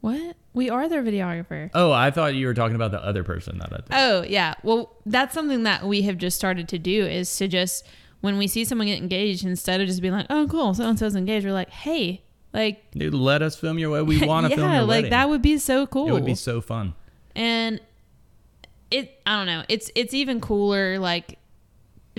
[0.00, 0.36] What?
[0.54, 1.70] We are their videographer.
[1.74, 3.76] Oh, I thought you were talking about the other person that I.
[3.76, 3.84] Did.
[3.92, 4.54] Oh yeah.
[4.64, 7.86] Well, that's something that we have just started to do is to just
[8.22, 10.98] when we see someone get engaged, instead of just being like, "Oh, cool, so and
[10.98, 12.22] so's engaged," we're like, "Hey,
[12.54, 14.00] like, Dude, let us film your way.
[14.02, 15.10] We want to yeah, film your like wedding.
[15.10, 16.94] that would be so cool." It would be so fun.
[17.36, 17.78] and
[18.90, 21.38] it i don't know it's it's even cooler like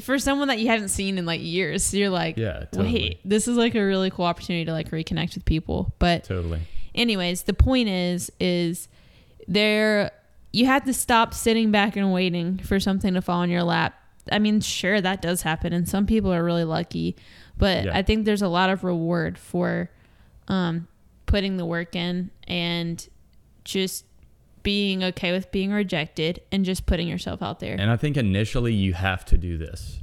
[0.01, 2.93] for someone that you haven't seen in like years you're like Yeah, totally.
[2.93, 6.61] wait this is like a really cool opportunity to like reconnect with people but Totally.
[6.95, 8.87] anyways the point is is
[9.47, 10.09] there
[10.51, 13.93] you have to stop sitting back and waiting for something to fall in your lap
[14.31, 17.15] i mean sure that does happen and some people are really lucky
[17.57, 17.97] but Yeah.
[17.97, 19.89] i think there's a lot of reward for
[20.47, 20.87] um
[21.25, 23.07] putting the work in and
[23.63, 24.05] just
[24.61, 28.73] being okay with being rejected and just putting yourself out there And I think initially
[28.73, 29.99] you have to do this.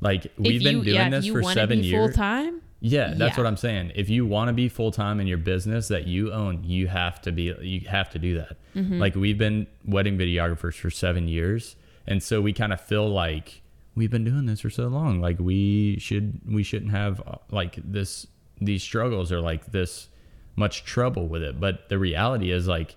[0.00, 2.06] Like we've if been doing yeah, if this you for seven be years.
[2.06, 3.42] full time Yeah, that's Yeah.
[3.42, 3.92] what I'm saying.
[3.96, 7.20] If you want to be full time in your business that you own, you have
[7.22, 8.56] to be you have to do that.
[8.76, 8.98] Mm-hmm.
[8.98, 11.76] Like we've been wedding videographers for 7 years,
[12.08, 13.60] and so we kind of feel like
[13.94, 15.20] we've been doing this for so long.
[15.20, 18.26] Like we should we shouldn't have uh, like this
[18.60, 20.08] these struggles or like this
[20.56, 21.60] much trouble with it.
[21.60, 22.96] But the reality is like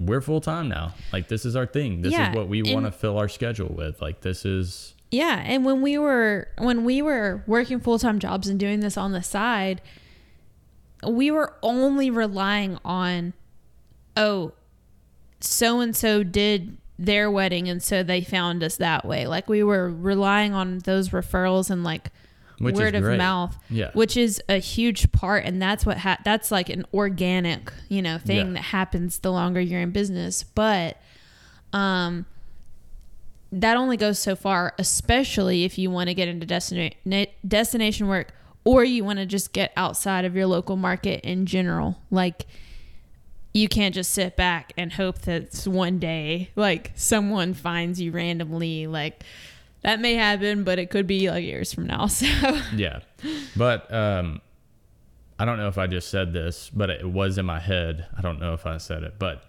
[0.00, 0.94] we're full time now.
[1.12, 2.00] Like this is our thing.
[2.00, 4.00] This Yeah, is what we want to fill our schedule with.
[4.00, 8.48] Like this is Yeah, and when we were when we were working full time jobs
[8.48, 9.82] and doing this on the side,
[11.06, 13.34] we were only relying on,
[14.16, 14.52] oh,
[15.40, 19.26] so and so did their wedding, and so they found us that way.
[19.26, 22.10] Like we were relying on those referrals and like
[22.58, 23.90] Which word of mouth, Yeah.
[23.92, 28.18] which is a huge part, and that's what ha- that's like an organic, you know,
[28.18, 28.52] thing Yeah.
[28.54, 31.00] that happens the longer you're in business, but.
[31.72, 32.24] Um,
[33.52, 38.32] that only goes so far, especially if you want to get into destina- destination work
[38.64, 41.98] or you want to just get outside of your local market in general.
[42.10, 42.46] Like,
[43.52, 48.86] you can't just sit back and hope that one day, like, someone finds you randomly.
[48.86, 49.24] Like,
[49.82, 52.06] that may happen, but it could be like years from now.
[52.08, 52.26] So,
[52.74, 53.00] Yeah.
[53.56, 54.40] But um
[55.40, 58.06] I don't know if I just said this, but it was in my head.
[58.16, 59.44] I don't know if I said it, but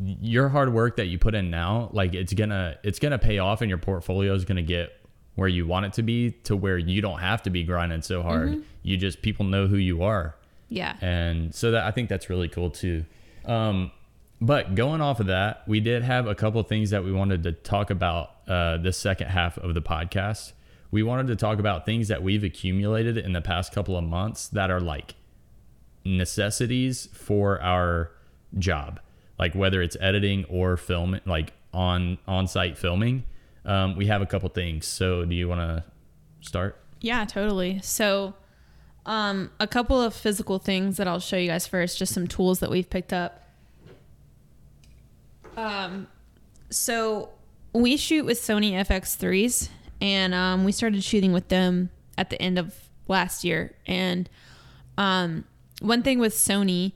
[0.00, 3.60] your hard work that you put in now, like it's gonna it's gonna pay off
[3.62, 4.92] and your portfolio is gonna get
[5.36, 8.22] where you want it to be to where you don't have to be grinding so
[8.22, 8.54] hard.
[8.82, 10.34] You just people know who you are.
[10.68, 10.96] Yeah.
[11.00, 13.04] And so that I think that's really cool too.
[13.44, 13.90] Um,
[14.40, 17.42] but going off of that, we did have a couple of things that we wanted
[17.42, 20.52] to talk about uh, the second half of the podcast.
[20.90, 24.48] We wanted to talk about things that we've accumulated in the past couple of months
[24.48, 25.16] that are like
[26.04, 28.12] necessities for our
[28.58, 29.00] job,
[29.38, 33.24] like whether it's editing or film, like on on-site filming.
[33.64, 34.86] Um, we have a couple things.
[34.86, 35.84] So, do you want to
[36.40, 36.80] start?
[37.00, 37.80] Yeah, totally.
[37.82, 38.34] So,
[39.08, 42.60] um, a couple of physical things that I'll show you guys first, just some tools
[42.60, 43.42] that we've picked up.
[45.56, 46.06] Um,
[46.68, 47.30] so
[47.72, 49.70] we shoot with Sony FX3s,
[50.02, 52.74] and um, we started shooting with them at the end of
[53.08, 53.74] last year.
[53.86, 54.28] And
[54.98, 55.46] um,
[55.80, 56.92] one thing with Sony,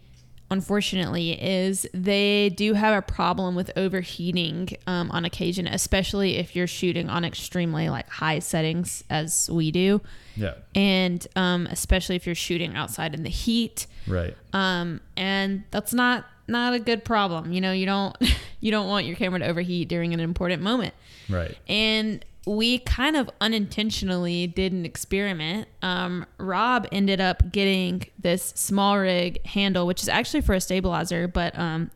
[0.53, 6.66] unfortunately, is they do have a problem with overheating um, on occasion, especially if you're
[6.66, 10.00] shooting on extremely like high settings as we do,
[10.36, 10.55] Yeah.
[10.74, 13.86] and um, especially if you're shooting outside in the heat.
[14.07, 14.36] Right.
[14.53, 17.53] Um, and that's not not a good problem.
[17.53, 18.16] You know, you don't
[18.61, 20.94] you don't want your camera to overheat during an important moment.
[21.28, 21.57] Right.
[21.68, 25.68] And we kind of unintentionally did an experiment.
[25.80, 31.28] Um, Rob ended up getting this small rig handle, which is actually for a stabilizer,
[31.28, 31.90] but um,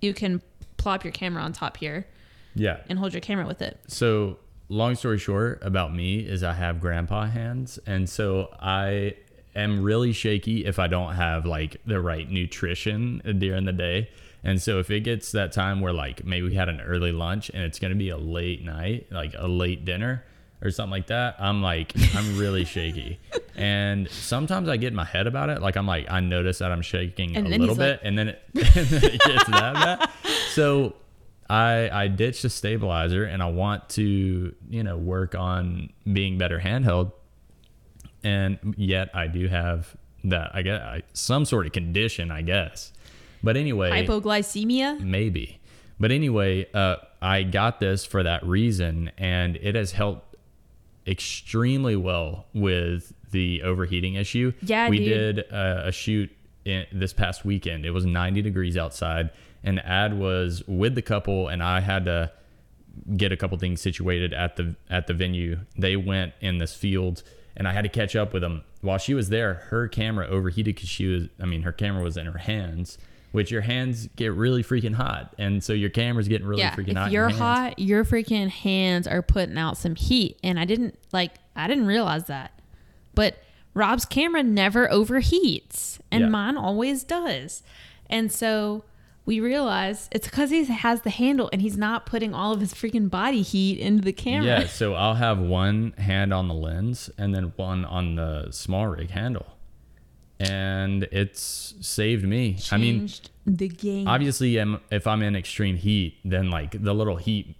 [0.00, 0.42] you can
[0.76, 2.06] plop your camera on top here
[2.54, 2.78] Yeah.
[2.88, 3.78] and hold your camera with it.
[3.86, 4.38] So,
[4.68, 7.78] long story short about me is I have grandpa hands.
[7.86, 9.14] And so I
[9.54, 14.08] am really shaky if I don't have like the right nutrition during the day.
[14.44, 17.48] And so if it gets that time where like maybe we had an early lunch
[17.54, 20.24] and it's going to be a late night, like a late dinner
[20.62, 23.20] or something like that, I'm like, I'm really shaky.
[23.56, 25.60] And sometimes I get in my head about it.
[25.62, 28.28] Like I'm like, I notice that I'm shaking And a little bit like- and then
[28.30, 30.10] it, and then it gets that bad.
[30.54, 30.96] So
[31.48, 36.58] I I ditched the stabilizer and I want to you know work on being better
[36.58, 37.12] handheld,
[38.24, 42.92] and yet I do have that I guess I, some sort of condition I guess.
[43.42, 45.00] But anyway, Hypoglycemia?
[45.00, 45.60] maybe.
[45.98, 50.36] But anyway, uh, I got this for that reason, and it has helped
[51.06, 54.52] extremely well with the overheating issue.
[54.62, 55.36] Yeah, we dude.
[55.36, 56.30] did uh, a shoot
[56.64, 57.84] in, this past weekend.
[57.84, 59.30] It was 90 degrees outside,
[59.62, 62.32] and the ad was with the couple, and I had to
[63.16, 65.60] get a couple things situated at the at the venue.
[65.76, 67.22] They went in this field,
[67.56, 68.64] and I had to catch up with them.
[68.80, 71.28] While she was there, her camera overheated because she was.
[71.40, 72.98] I mean, her camera was in her hands,
[73.32, 76.74] which your hands get really freaking hot, and so your camera's getting really yeah.
[76.74, 77.08] freaking hot.
[77.08, 77.40] If your you're hands.
[77.40, 80.38] hot, your freaking hands are putting out some heat.
[80.44, 82.52] And I didn't like I didn't realize that.
[83.14, 83.38] But
[83.74, 85.98] Rob's camera never overheats.
[86.10, 86.28] And Yeah.
[86.28, 87.62] mine always does.
[88.08, 88.84] And so
[89.24, 92.74] we realized it's because he has the handle and he's not putting all of his
[92.74, 94.60] freaking body heat into the camera.
[94.60, 98.88] Yeah, so I'll have one hand on the lens and then one on the small
[98.88, 99.46] rig handle.
[100.50, 102.58] And it's saved me.
[102.70, 103.08] I mean,
[103.46, 104.08] the game.
[104.08, 104.56] obviously
[104.90, 107.56] if I'm in extreme heat, then like the little heat,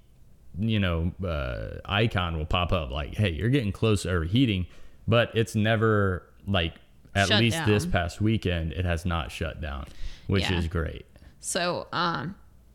[0.58, 4.66] you know, uh, icon will pop up like, "Hey, you're getting close to overheating,"
[5.08, 6.74] but it's never like
[7.14, 9.86] at Shut least this past weekend it has not shut down,
[10.26, 10.58] which Yeah.
[10.58, 11.06] is great.
[11.40, 12.34] so um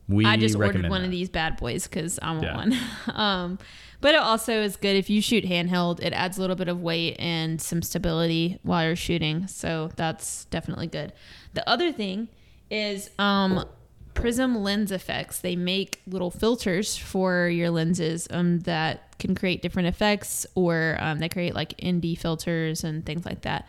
[0.09, 1.05] We I just ordered one that.
[1.05, 2.55] of these bad boys because I want Yeah.
[2.55, 2.73] one.
[3.15, 3.59] um,
[4.01, 6.01] but it also is good if you shoot handheld.
[6.01, 10.45] It adds a little bit of weight and some stability while you're shooting, so that's
[10.45, 11.13] definitely good.
[11.53, 12.27] The other thing
[12.69, 13.65] is um,
[14.13, 15.41] Prism Lens FX.
[15.41, 21.19] They make little filters for your lenses um, that can create different effects, or um,
[21.19, 23.67] they create like ND filters and things like that.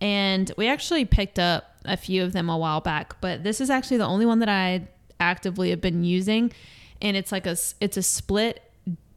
[0.00, 3.70] And we actually picked up a few of them a while back, but this is
[3.70, 4.88] actually the only one that I
[5.20, 6.52] actively have been using.
[7.00, 8.62] And it's like a it's a split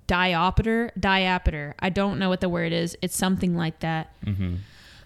[0.07, 1.73] diopter diopter.
[1.79, 2.97] I don't know what the word is.
[3.01, 4.13] It's something like that.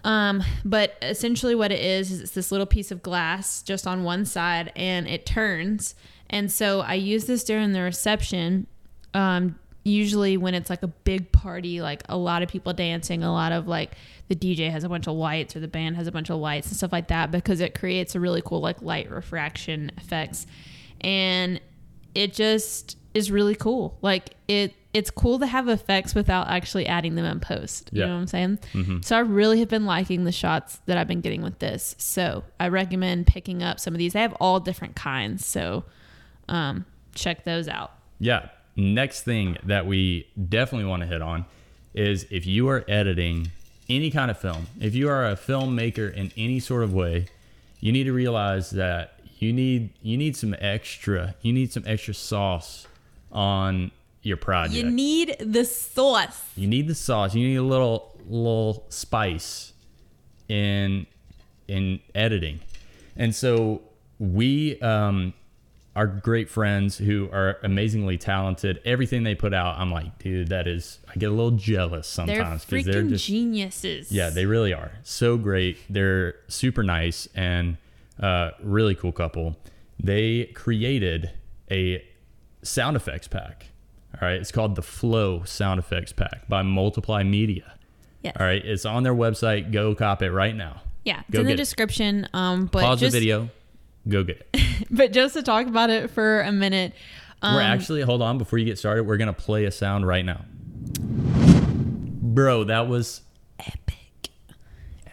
[0.04, 4.02] Um, but essentially, what it is is it's this little piece of glass just on
[4.04, 5.94] one side, and it turns.
[6.28, 8.66] And so I use this during the reception.
[9.14, 13.32] Um, usually when it's like a big party, like a lot of people dancing, a
[13.32, 13.96] lot of like
[14.28, 16.68] the DJ has a bunch of lights or the band has a bunch of lights
[16.68, 20.46] and stuff like that, because it creates a really cool like light refraction effects,
[21.00, 21.60] and
[22.14, 23.96] it just is really cool.
[24.02, 27.90] Like it, it's cool to have effects without actually adding them in post.
[27.92, 28.06] You Yeah.
[28.08, 29.00] know what I'm saying?
[29.02, 31.94] So I really have been liking the shots that I've been getting with this.
[31.98, 34.12] So I recommend picking up some of these.
[34.12, 35.44] They have all different kinds.
[35.46, 35.84] So
[36.48, 36.84] um,
[37.14, 37.92] check those out.
[38.18, 38.48] Yeah.
[38.76, 41.44] Next thing that we definitely want to hit on
[41.94, 43.50] is if you are editing
[43.88, 47.26] any kind of film, if you are a filmmaker in any sort of way,
[47.80, 52.14] you need to realize that you need you need some extra, you need some extra
[52.14, 52.86] sauce
[53.32, 53.90] on
[54.22, 54.76] your project.
[54.76, 56.44] You need the sauce.
[56.56, 57.34] You need the sauce.
[57.34, 59.72] You need a little little spice
[60.48, 61.06] in
[61.68, 62.60] in editing.
[63.16, 63.82] And so
[64.18, 65.34] we um
[65.94, 68.80] are great friends who are amazingly talented.
[68.84, 72.26] Everything they put out, I'm like, dude, that is I get a little jealous They're
[72.26, 74.10] sometimes freaking they're just geniuses.
[74.10, 74.92] yeah, they really are.
[75.02, 75.78] So great.
[75.90, 77.76] They're super nice and
[78.20, 79.56] uh, really cool couple.
[80.02, 81.30] They created
[81.70, 82.04] a
[82.62, 83.66] sound effects pack.
[84.20, 84.40] All right.
[84.40, 87.74] It's called the Flow Sound Effects Pack by Multiply Media.
[88.22, 88.36] Yes.
[88.38, 88.64] All right.
[88.64, 89.72] It's on their website.
[89.72, 90.82] Go cop it right now.
[91.04, 91.56] Yeah, it's Go in the get it.
[91.56, 92.28] description.
[92.32, 93.48] Um, but Pause just, the video.
[94.08, 94.58] Go get it.
[94.90, 96.92] But just to talk about it for a minute,
[97.40, 100.06] um, we're actually, hold on, before you get started, we're going to play a sound
[100.06, 100.44] right now.
[102.20, 103.22] Bro, that was,
[103.58, 104.30] epic,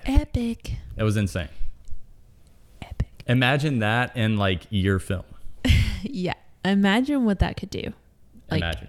[0.06, 1.48] epic, that was insane.
[2.82, 3.08] epic.
[3.28, 5.24] Imagine that in like your film.
[6.02, 6.34] Yeah,
[6.64, 7.94] imagine what that could do.
[8.50, 8.88] Like Imagine.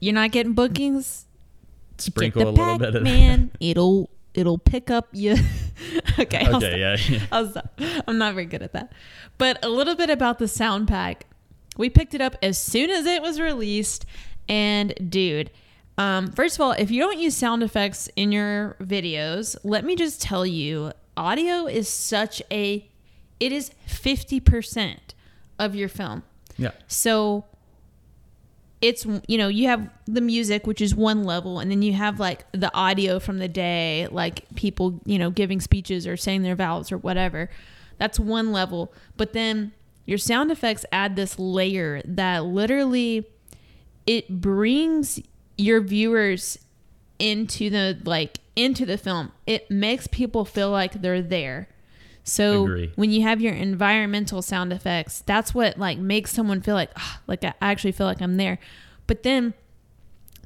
[0.00, 1.26] you're not getting bookings.
[1.98, 3.04] Sprinkle a little bit of.
[3.04, 3.50] Pac-Man.
[3.60, 5.36] It'll it'll pick up you.
[6.18, 6.44] okay.
[6.46, 7.20] I'll Okay, yeah, yeah.
[7.32, 7.78] I'll stop.
[8.06, 8.92] I'm not very good at that.
[9.38, 11.26] But a little bit about the sound pack.
[11.76, 14.06] We picked it up as soon as it was released.
[14.48, 15.50] And dude,
[15.98, 19.96] um, first of all, if you don't use sound effects in your videos, let me
[19.96, 22.88] just tell you audio is such a,
[23.38, 24.98] it is 50%
[25.58, 26.22] of your film.
[26.56, 26.72] Yeah.
[26.86, 27.44] So
[28.80, 32.18] it's you know you have the music which is one level and then you have
[32.18, 36.56] like the audio from the day like people you know giving speeches or saying their
[36.56, 37.48] vows or whatever.
[37.98, 38.92] That's one level.
[39.16, 39.72] But then
[40.06, 43.28] your sound effects add this layer that literally
[44.06, 45.20] it brings
[45.56, 46.58] your viewers
[47.18, 49.30] into the like into the film.
[49.46, 51.68] It makes people feel like they're there
[52.24, 52.92] so Agree.
[52.96, 57.20] when you have your environmental sound effects, that's what like makes someone feel like "Ah,
[57.26, 58.58] like I actually feel like I'm there.
[59.06, 59.54] But then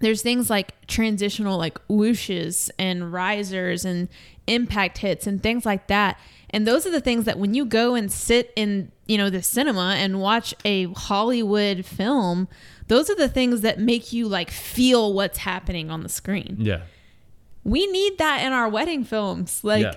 [0.00, 4.08] there's things like transitional like whooshes and risers and
[4.46, 6.18] impact hits and things like that.
[6.50, 9.42] And those are the things that when you go and sit in, you know, the
[9.42, 12.46] cinema and watch a Hollywood film,
[12.88, 16.82] those are the things that make you like feel what's happening on the screen Yeah.
[17.64, 19.64] we need that in our wedding films.
[19.64, 19.94] Like Yeah.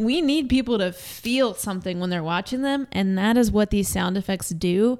[0.00, 3.88] We need people to feel something when they're watching them, and that is what these
[3.88, 4.98] sound effects do.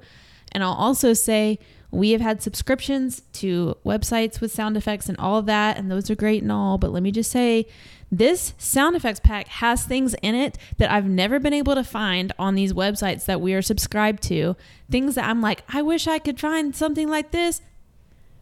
[0.53, 1.59] And I'll also say
[1.91, 6.15] we have had subscriptions to websites with sound effects and all that, and those are
[6.15, 6.77] great and all.
[6.77, 7.67] But let me just say,
[8.13, 12.33] this sound effects pack has things in it that I've never been able to find
[12.39, 14.55] on these websites that we are subscribed to.
[14.91, 17.63] Things that I'm like, I wish I could find something like this.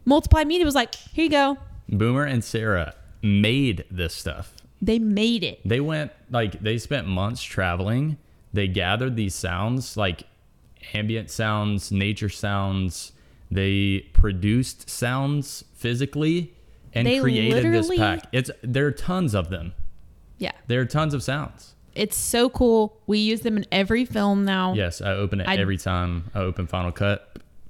[0.04, 1.58] Multiply Media was like, here you go.
[1.88, 4.54] Boomer and Sarah made this stuff.
[4.80, 5.60] They made it.
[5.64, 8.16] They went like they spent months traveling.
[8.52, 10.24] They gathered these sounds like
[10.94, 13.12] ambient sounds, nature sounds.
[13.50, 16.54] They produced sounds physically
[16.92, 18.24] and They created this pack.
[18.32, 19.72] It's there are tons of them.
[20.38, 20.52] Yeah.
[20.66, 21.74] There are tons of sounds.
[21.94, 22.96] It's so cool.
[23.06, 24.74] We use them in every film now.
[24.74, 27.24] Yes, I open it I- every time I open Final Cut.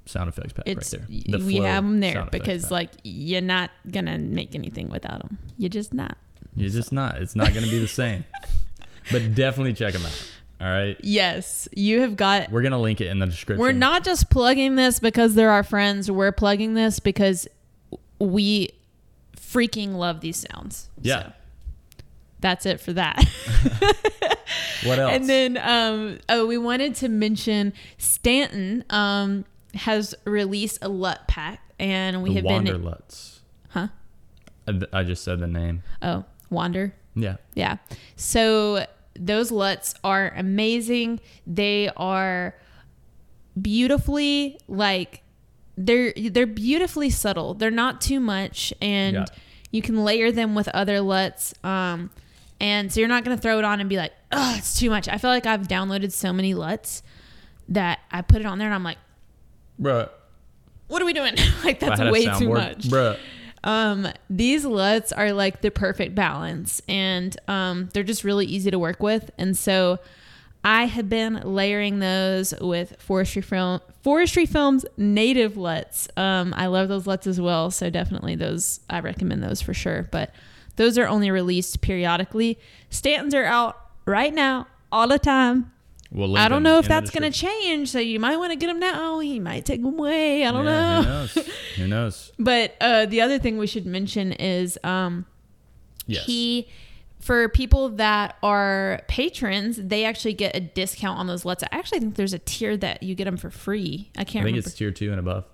[0.05, 1.05] Sound effects pack right there.
[1.07, 5.37] The we have them there because like you're not gonna make anything without them.
[5.57, 6.17] You're just not.
[6.59, 7.17] You're just not.
[7.17, 8.25] It's not going to be the same.
[9.11, 10.31] but definitely check them out.
[10.61, 12.51] All right, Yes, you have got.
[12.51, 13.61] we're gonna link it in the description.
[13.61, 16.11] We're not just plugging this because they're our friends.
[16.11, 17.47] We're plugging this because
[18.19, 18.71] we
[19.37, 20.89] freaking love these sounds.
[21.01, 21.23] Yeah.
[21.23, 21.33] So,
[22.41, 23.23] that's it for that.
[24.83, 25.13] What else?
[25.13, 31.61] And then, um, oh, we wanted to mention Stanton um, has released a LUT pack,
[31.77, 32.83] and we the have Wander been.
[32.83, 33.39] Luts.
[33.69, 33.87] Huh?
[34.67, 35.83] I, I just said the name.
[36.01, 36.93] Oh, Wander.
[37.15, 37.37] Yeah.
[37.55, 37.77] Yeah.
[38.15, 38.85] So
[39.15, 41.19] those LUTs are amazing.
[41.45, 42.55] They are
[43.59, 45.21] beautifully like
[45.77, 47.53] they're they're beautifully subtle.
[47.53, 49.25] They're not too much and Yeah.
[49.71, 51.53] you can layer them with other LUTs.
[51.63, 52.09] Um
[52.61, 54.89] and so you're not going to throw it on and be like, "Oh, it's too
[54.89, 57.03] much." I feel like I've downloaded so many LUTs
[57.69, 58.97] that I put it on there and I'm like,
[59.81, 60.09] Bruh.
[60.89, 62.89] "What are we doing?" like that's way too much.
[62.89, 63.17] Bruh.
[63.63, 68.79] Um, these LUTs are like the perfect balance and um, they're just really easy to
[68.79, 69.31] work with.
[69.37, 69.99] And so
[70.63, 76.09] I have been layering those with Forestry Film Forestry Films native LUTs.
[76.17, 77.71] Um, I love those LUTs as well.
[77.71, 80.07] So definitely those I recommend those for sure.
[80.11, 80.33] But
[80.75, 82.57] those are only released periodically.
[82.89, 85.71] Stanton's are out right now all the time.
[86.11, 87.89] We'll I don't know if that's going to change.
[87.89, 89.19] So you might want to get them now.
[89.19, 90.43] He might take them away.
[90.43, 91.01] I don't Yeah, know.
[91.01, 91.49] Who knows?
[91.75, 92.31] Who knows?
[92.39, 95.25] But uh, the other thing we should mention is um,
[96.07, 96.25] Yes.
[96.25, 96.67] he,
[97.19, 101.63] for people that are patrons, they actually get a discount on those LUTs.
[101.63, 104.09] I actually think there's a tier that you get them for free.
[104.17, 104.47] I can't remember.
[104.57, 104.67] I think remember.
[104.69, 105.45] it's tier two and above.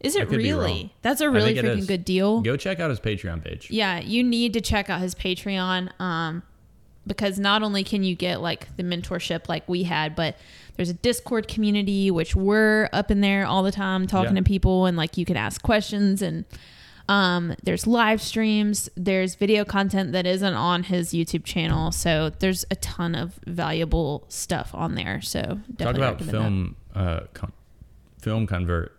[0.00, 0.60] is it could be wrong.
[0.62, 0.94] really?
[1.02, 2.40] That's a really freaking good deal.
[2.40, 3.70] Go check out his Patreon page.
[3.70, 6.42] Yeah, you need to check out his Patreon um,
[7.08, 10.36] because not only can you get like the mentorship like we had, but
[10.76, 14.42] there's a Discord community which we're up in there all the time talking Yeah.
[14.42, 16.44] to people and like you can ask questions and
[17.08, 22.66] um, there's live streams, there's video content that isn't on his YouTube channel, so there's
[22.70, 25.22] a ton of valuable stuff on there.
[25.22, 27.20] So Talk definitely about film, uh,
[28.20, 28.90] FilmConvert.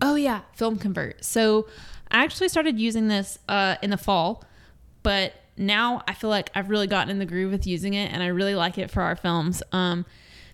[0.00, 1.22] Oh yeah, FilmConvert.
[1.24, 1.66] So
[2.10, 4.42] I actually started using this uh, in the fall,
[5.02, 8.22] but now I feel like I've really gotten in the groove with using it, and
[8.22, 9.62] I really like it for our films.
[9.72, 10.04] Um,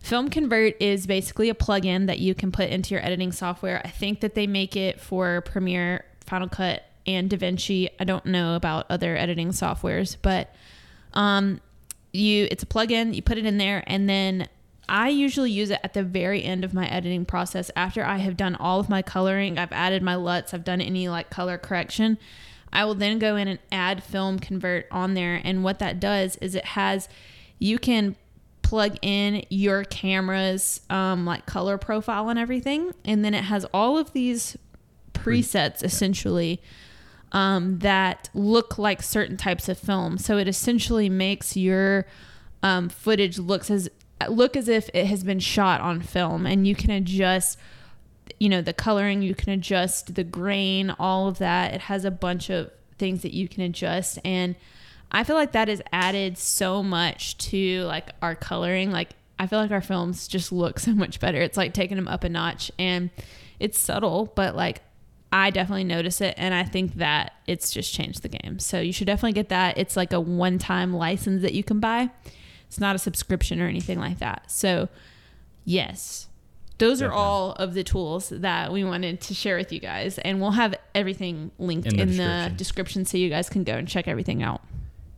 [0.03, 3.81] FilmConvert is basically a plugin that you can put into your editing software.
[3.85, 7.89] I think that they make it for Premiere, Final Cut, and DaVinci.
[8.01, 10.55] I don't know about other editing softwares, but
[11.15, 11.61] um,
[12.13, 13.15] you it's a plugin.
[13.15, 14.49] You put it in there, and then
[14.89, 18.37] I usually use it at the very end of my editing process after I have
[18.37, 19.59] done all of my coloring.
[19.59, 20.53] I've added my LUTs.
[20.53, 22.19] I've done any like color correction.
[22.73, 25.41] I will then go in and add FilmConvert on there.
[25.45, 27.09] And what that does is it has,
[27.59, 28.17] you can
[28.63, 32.93] plug in your camera's um, like color profile and everything.
[33.05, 34.57] And then it has all of these
[35.13, 36.61] presets essentially
[37.33, 40.19] um, that look like certain types of film.
[40.19, 42.07] So it essentially makes your
[42.63, 43.91] um, footage looks as
[44.29, 47.59] look as if it has been shot on film, and you can adjust.
[48.43, 51.75] You know the coloring, you can adjust the grain, all of that.
[51.75, 54.57] It has a bunch of things that you can adjust, and
[55.13, 58.91] I feel like that has added so much to like our coloring.
[58.91, 61.41] Like I feel like our films just look so much better.
[61.41, 63.11] It's like taking them up a notch, and
[63.61, 64.83] it's subtle, but like
[65.33, 68.59] I definitely notice it and I think that it's just changed the game.
[68.59, 69.79] So you should definitely get that.
[69.79, 72.11] It's like a one time license that you can buy.
[72.67, 74.51] It's not a subscription or anything like that.
[74.51, 74.89] So,
[75.65, 76.27] yes,
[76.83, 77.17] those Definitely.
[77.17, 80.19] are all of the tools that we wanted to share with you guys.
[80.19, 82.57] And we'll have everything linked In in the the, description.
[82.57, 84.61] description so you guys can go and check everything out.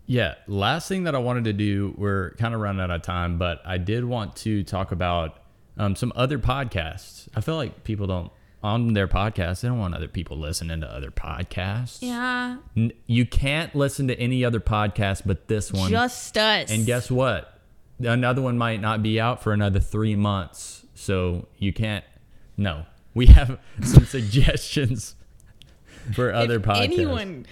[0.06, 0.34] Yeah.
[0.46, 3.62] Last thing that I wanted to do, we're kind of running out of time, but
[3.64, 5.38] I did want to talk about
[5.78, 7.28] um, some other podcasts.
[7.34, 8.30] I feel like people don't,
[8.62, 11.98] on their podcasts, they don't want other people listening to other podcasts.
[12.02, 12.56] Yeah.
[12.76, 15.90] N- You can't listen to any other podcast but this one.
[15.90, 16.70] Just us.
[16.70, 17.58] and guess what?
[17.98, 20.83] Another one might not be out for another three months.
[20.94, 22.04] So you can't.
[22.56, 22.86] No.
[23.14, 25.14] We have some suggestions
[26.12, 26.82] for other if podcasts.
[26.82, 27.46] anyone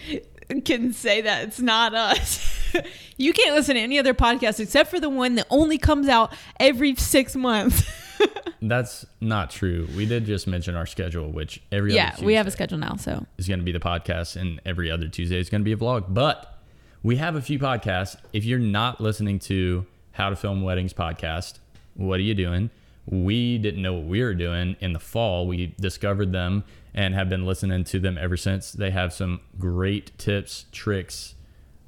[0.65, 2.75] can say that it's not us.
[3.17, 6.35] you can't listen to any other podcast except for the one that only comes out
[6.61, 7.83] every six months.
[8.63, 9.89] That's not true.
[9.97, 12.97] We did just mention our schedule, which every yeah, other we have a schedule now,
[12.97, 15.73] so is going to be the podcast, and every other Tuesday is going to be
[15.73, 16.05] a vlog.
[16.09, 16.61] But
[17.03, 18.17] we have a few podcasts.
[18.33, 21.59] If you're not listening to How to Film Weddings podcast,
[21.95, 22.71] what are you doing?
[23.07, 25.47] We didn't know what we were doing in the fall.
[25.47, 28.73] We discovered them and have been listening to them ever since.
[28.73, 31.35] They have some great tips, tricks.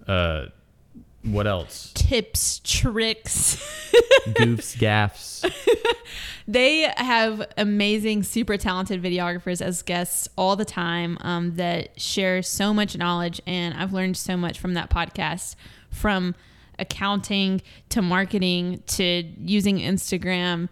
[0.06, 0.46] Uh,
[1.22, 1.92] what else?
[1.94, 3.56] tips, tricks.
[4.28, 5.44] Goofs, gaffs.
[6.48, 12.74] they have amazing, super talented videographers as guests all the time um, that share so
[12.74, 13.40] much knowledge.
[13.46, 15.56] And I've learned so much from that podcast
[15.90, 16.34] from
[16.78, 19.04] accounting to marketing to
[19.38, 20.68] using Instagram,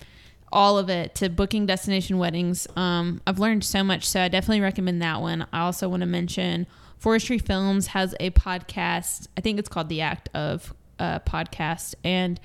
[0.53, 2.67] all of it to booking destination weddings.
[2.77, 4.07] Um, I've learned so much.
[4.07, 5.47] So I definitely recommend that one.
[5.53, 6.67] I also want to mention
[6.99, 9.29] Forestry Films has a podcast.
[9.37, 11.95] I think it's called The Act of uh, Podcast.
[12.05, 12.39] And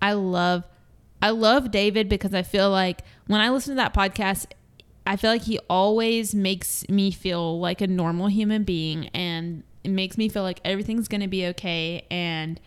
[0.00, 0.64] I love
[1.22, 4.46] I love David because I feel like when I listen to that podcast,
[5.06, 9.90] I feel like he always makes me feel like a normal human being and it
[9.90, 12.60] makes me feel like everything's to be okay and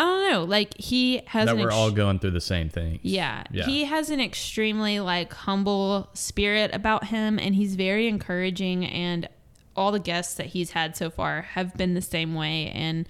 [0.00, 3.00] I don't know, like he has that we're ex- all going through the same thing.
[3.02, 3.44] yeah.
[3.50, 3.64] Yeah.
[3.66, 9.28] He has an extremely like humble spirit about him and he's very encouraging and
[9.76, 13.08] all the guests that he's had so far have been the same way and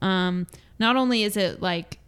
[0.00, 0.46] um
[0.78, 1.98] not only is it like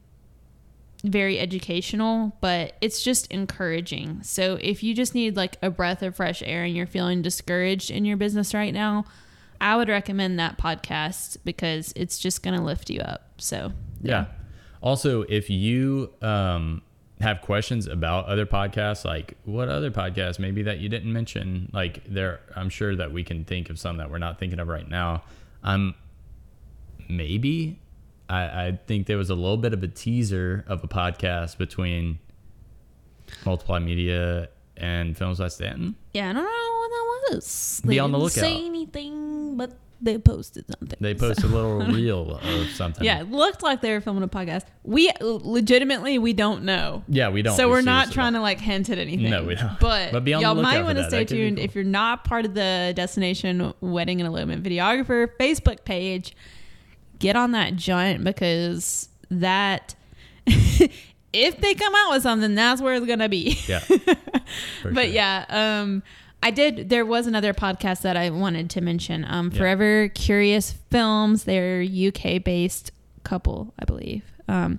[1.05, 4.23] very educational, but it's just encouraging.
[4.23, 7.91] So if you just need like a breath of fresh air and you're feeling discouraged
[7.91, 9.05] in your business right now,
[9.61, 13.29] I would recommend that podcast because it's just going to lift you up.
[13.37, 13.73] So,
[14.05, 14.27] Yeah.
[14.83, 16.83] Also, if you um,
[17.21, 22.05] have questions about other podcasts, like what other podcasts maybe that you didn't mention, like
[22.05, 24.89] there, I'm sure that we can think of some that we're not thinking of right
[24.89, 25.23] now.
[25.63, 25.95] Um,
[27.09, 27.79] maybe
[28.29, 32.19] I, I think there was a little bit of a teaser of a podcast between
[33.45, 35.95] Multiply Media and Films by Stanton.
[36.13, 36.91] Yeah, I don't know what
[37.31, 37.83] that was.
[37.87, 38.33] Be on the lookout.
[38.33, 40.99] Say anything, but they posted something.
[41.01, 43.05] They posted a little reel of something.
[43.05, 44.65] Yeah, it looked like they were filming a podcast.
[44.83, 47.03] We legitimately we don't know.
[47.09, 47.57] Yeah, we don't.
[47.57, 48.41] So We we're not trying don't.
[48.41, 49.31] to like hint at anything.
[49.31, 49.79] No, we don't.
[49.81, 51.65] But, But y'all might want to stay tuned cool.
[51.65, 56.37] if you're not part of the Destination Wedding and Elopement Videographer Facebook page.
[57.19, 59.95] Get on that giant because that
[60.47, 63.59] if they come out with something, that's where it's gonna be.
[63.67, 63.81] Yeah.
[64.83, 65.13] But sure.
[65.13, 66.03] yeah, um,
[66.45, 66.91] I did.
[66.91, 69.25] There was another podcast that I wanted to mention.
[69.27, 69.59] Um, Yeah.
[69.59, 71.45] Forever Curious Films.
[71.45, 72.93] They're UK based
[73.23, 74.23] couple, I believe.
[74.47, 74.79] Um,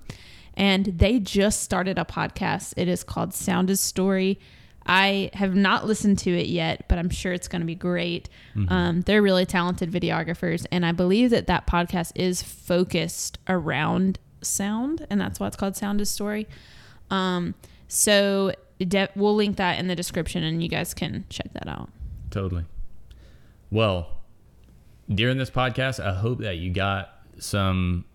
[0.53, 2.75] and they just started a podcast.
[2.77, 4.39] It is called Sound is Story.
[4.85, 8.29] I have not listened to it yet, but I'm sure it's going to be great.
[8.55, 8.71] Mm-hmm.
[8.71, 15.07] Um, they're really talented videographers, and I believe that that podcast is focused around sound,
[15.09, 16.47] and that's why it's called Sound is Story.
[17.09, 17.55] Um,
[17.87, 21.89] so de- we'll link that in the description, and you guys can check that out.
[22.29, 22.65] Totally.
[23.71, 24.07] Well,
[25.09, 28.05] during this podcast, I hope that you got some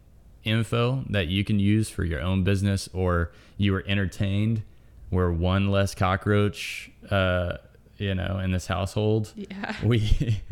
[0.45, 4.63] info that you can use for your own business or you were entertained.
[5.11, 7.59] We're one less cockroach, uh,
[7.99, 9.33] you know, in this household.
[9.37, 9.77] Yeah.
[9.85, 10.43] We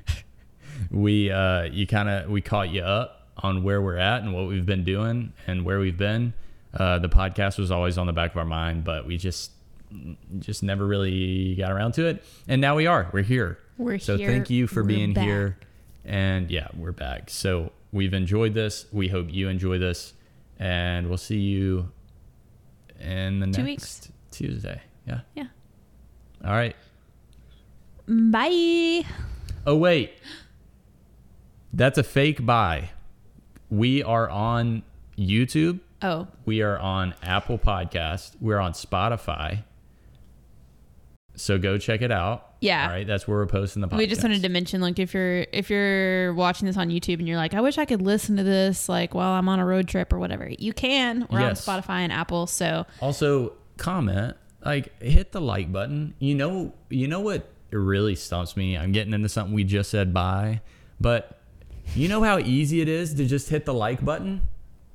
[0.90, 4.48] we uh, you kind of we caught you up on where we're at and what
[4.48, 6.34] we've been doing and where we've been.
[6.74, 9.52] Uh, the podcast was always on the back of our mind, but we just
[10.38, 12.24] just never really got around to it.
[12.46, 13.08] And now we are.
[13.12, 13.58] We're here.
[13.76, 14.28] We're so here.
[14.28, 15.24] thank you for We're being back.
[15.24, 15.58] here.
[16.04, 17.30] And yeah, we're back.
[17.30, 18.86] So we've enjoyed this.
[18.92, 20.14] We hope you enjoy this,
[20.58, 21.90] and we'll see you
[23.00, 24.12] in the Two next weeks.
[24.30, 24.80] Tuesday.
[25.06, 25.20] Yeah.
[25.34, 25.46] Yeah.
[26.44, 26.74] All right.
[28.06, 29.02] Bye.
[29.66, 30.12] Oh wait,
[31.74, 32.90] that's a fake bye.
[33.70, 34.82] We are on
[35.18, 35.80] YouTube.
[36.00, 38.36] Oh, We are on Apple Podcast.
[38.40, 39.64] We're on Spotify.
[41.40, 42.54] So go check it out.
[42.60, 42.84] Yeah.
[42.84, 43.06] All right.
[43.06, 43.98] That's where we're posting the podcast.
[43.98, 47.28] we just wanted to mention like if you're if you're watching this on YouTube and
[47.28, 49.88] you're like, I wish I could listen to this like while I'm on a road
[49.88, 50.50] trip or whatever.
[50.58, 51.26] You can.
[51.30, 51.66] We're Yes.
[51.68, 56.14] on Spotify and Apple, so Also, comment like hit the like button.
[56.18, 58.76] You know, you know what it really stumps me.
[58.76, 60.60] I'm getting into something we just said bye,
[61.00, 61.38] but
[61.94, 64.42] you know how easy it is to just hit the like button.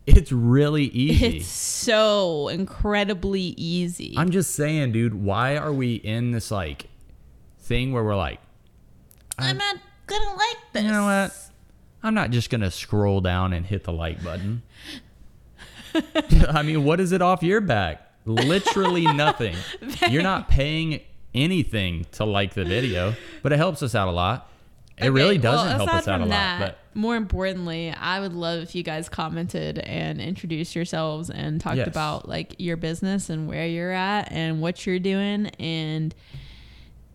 [0.06, 1.38] It's really easy.
[1.38, 4.16] it's so incredibly easy.
[4.18, 5.14] I'm just saying, dude.
[5.14, 6.88] Why are we in this like
[7.60, 8.40] thing where we're like,
[9.38, 9.78] I'm not
[10.08, 10.84] gonna like this.
[10.84, 11.34] you know what?
[12.04, 14.62] I'm not just gonna scroll down and hit the like button.
[16.50, 18.12] I mean, what is it off your back?
[18.26, 19.56] Literally nothing.
[20.10, 21.02] You're not paying
[21.34, 24.50] anything to like the video, but it helps us out a lot.
[24.98, 26.36] It really doesn't well, help us out a from lot.
[26.36, 31.60] that, But more importantly, I would love if you guys commented and introduced yourselves and
[31.60, 31.88] talked Yes.
[31.88, 35.48] about like your business and where you're at and what you're doing.
[35.60, 36.14] And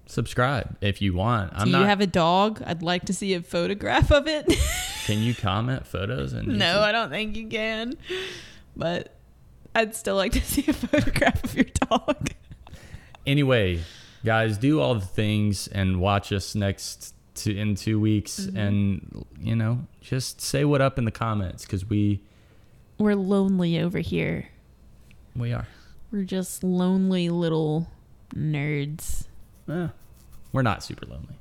[0.06, 1.52] subscribe if you want.
[1.54, 1.80] I'm do not.
[1.80, 2.62] you have a dog?
[2.66, 4.46] I'd like to see a photograph of it.
[5.06, 7.94] can you comment photos and no, I don't think you can.
[8.76, 9.14] But
[9.74, 12.30] I'd still like to see a photograph of your dog.
[13.26, 13.80] anyway,
[14.24, 17.14] guys, do all the things and watch us next
[17.44, 18.56] to in two weeks, Mm-hmm.
[18.56, 22.20] and you know, just say what up in the comments because we
[22.98, 24.48] We're lonely over here.
[25.36, 25.66] we are.
[26.10, 27.88] We're just lonely little
[28.34, 29.26] nerds.
[29.68, 29.88] Eh,
[30.52, 31.34] we're not super lonely.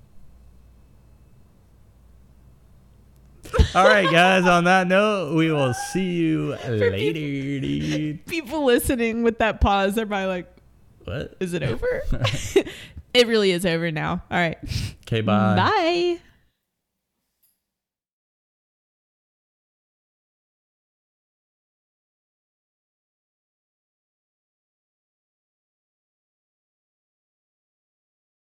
[3.75, 4.45] All right, guys.
[4.45, 8.19] On that note, we will see you later.
[8.27, 10.53] People listening with that pause, they're probably like,
[11.05, 11.35] What?
[11.39, 12.03] Is it over?
[13.17, 14.23] it really is over now.
[14.31, 14.57] All right.
[15.05, 15.55] Okay, bye.
[15.55, 16.19] Bye.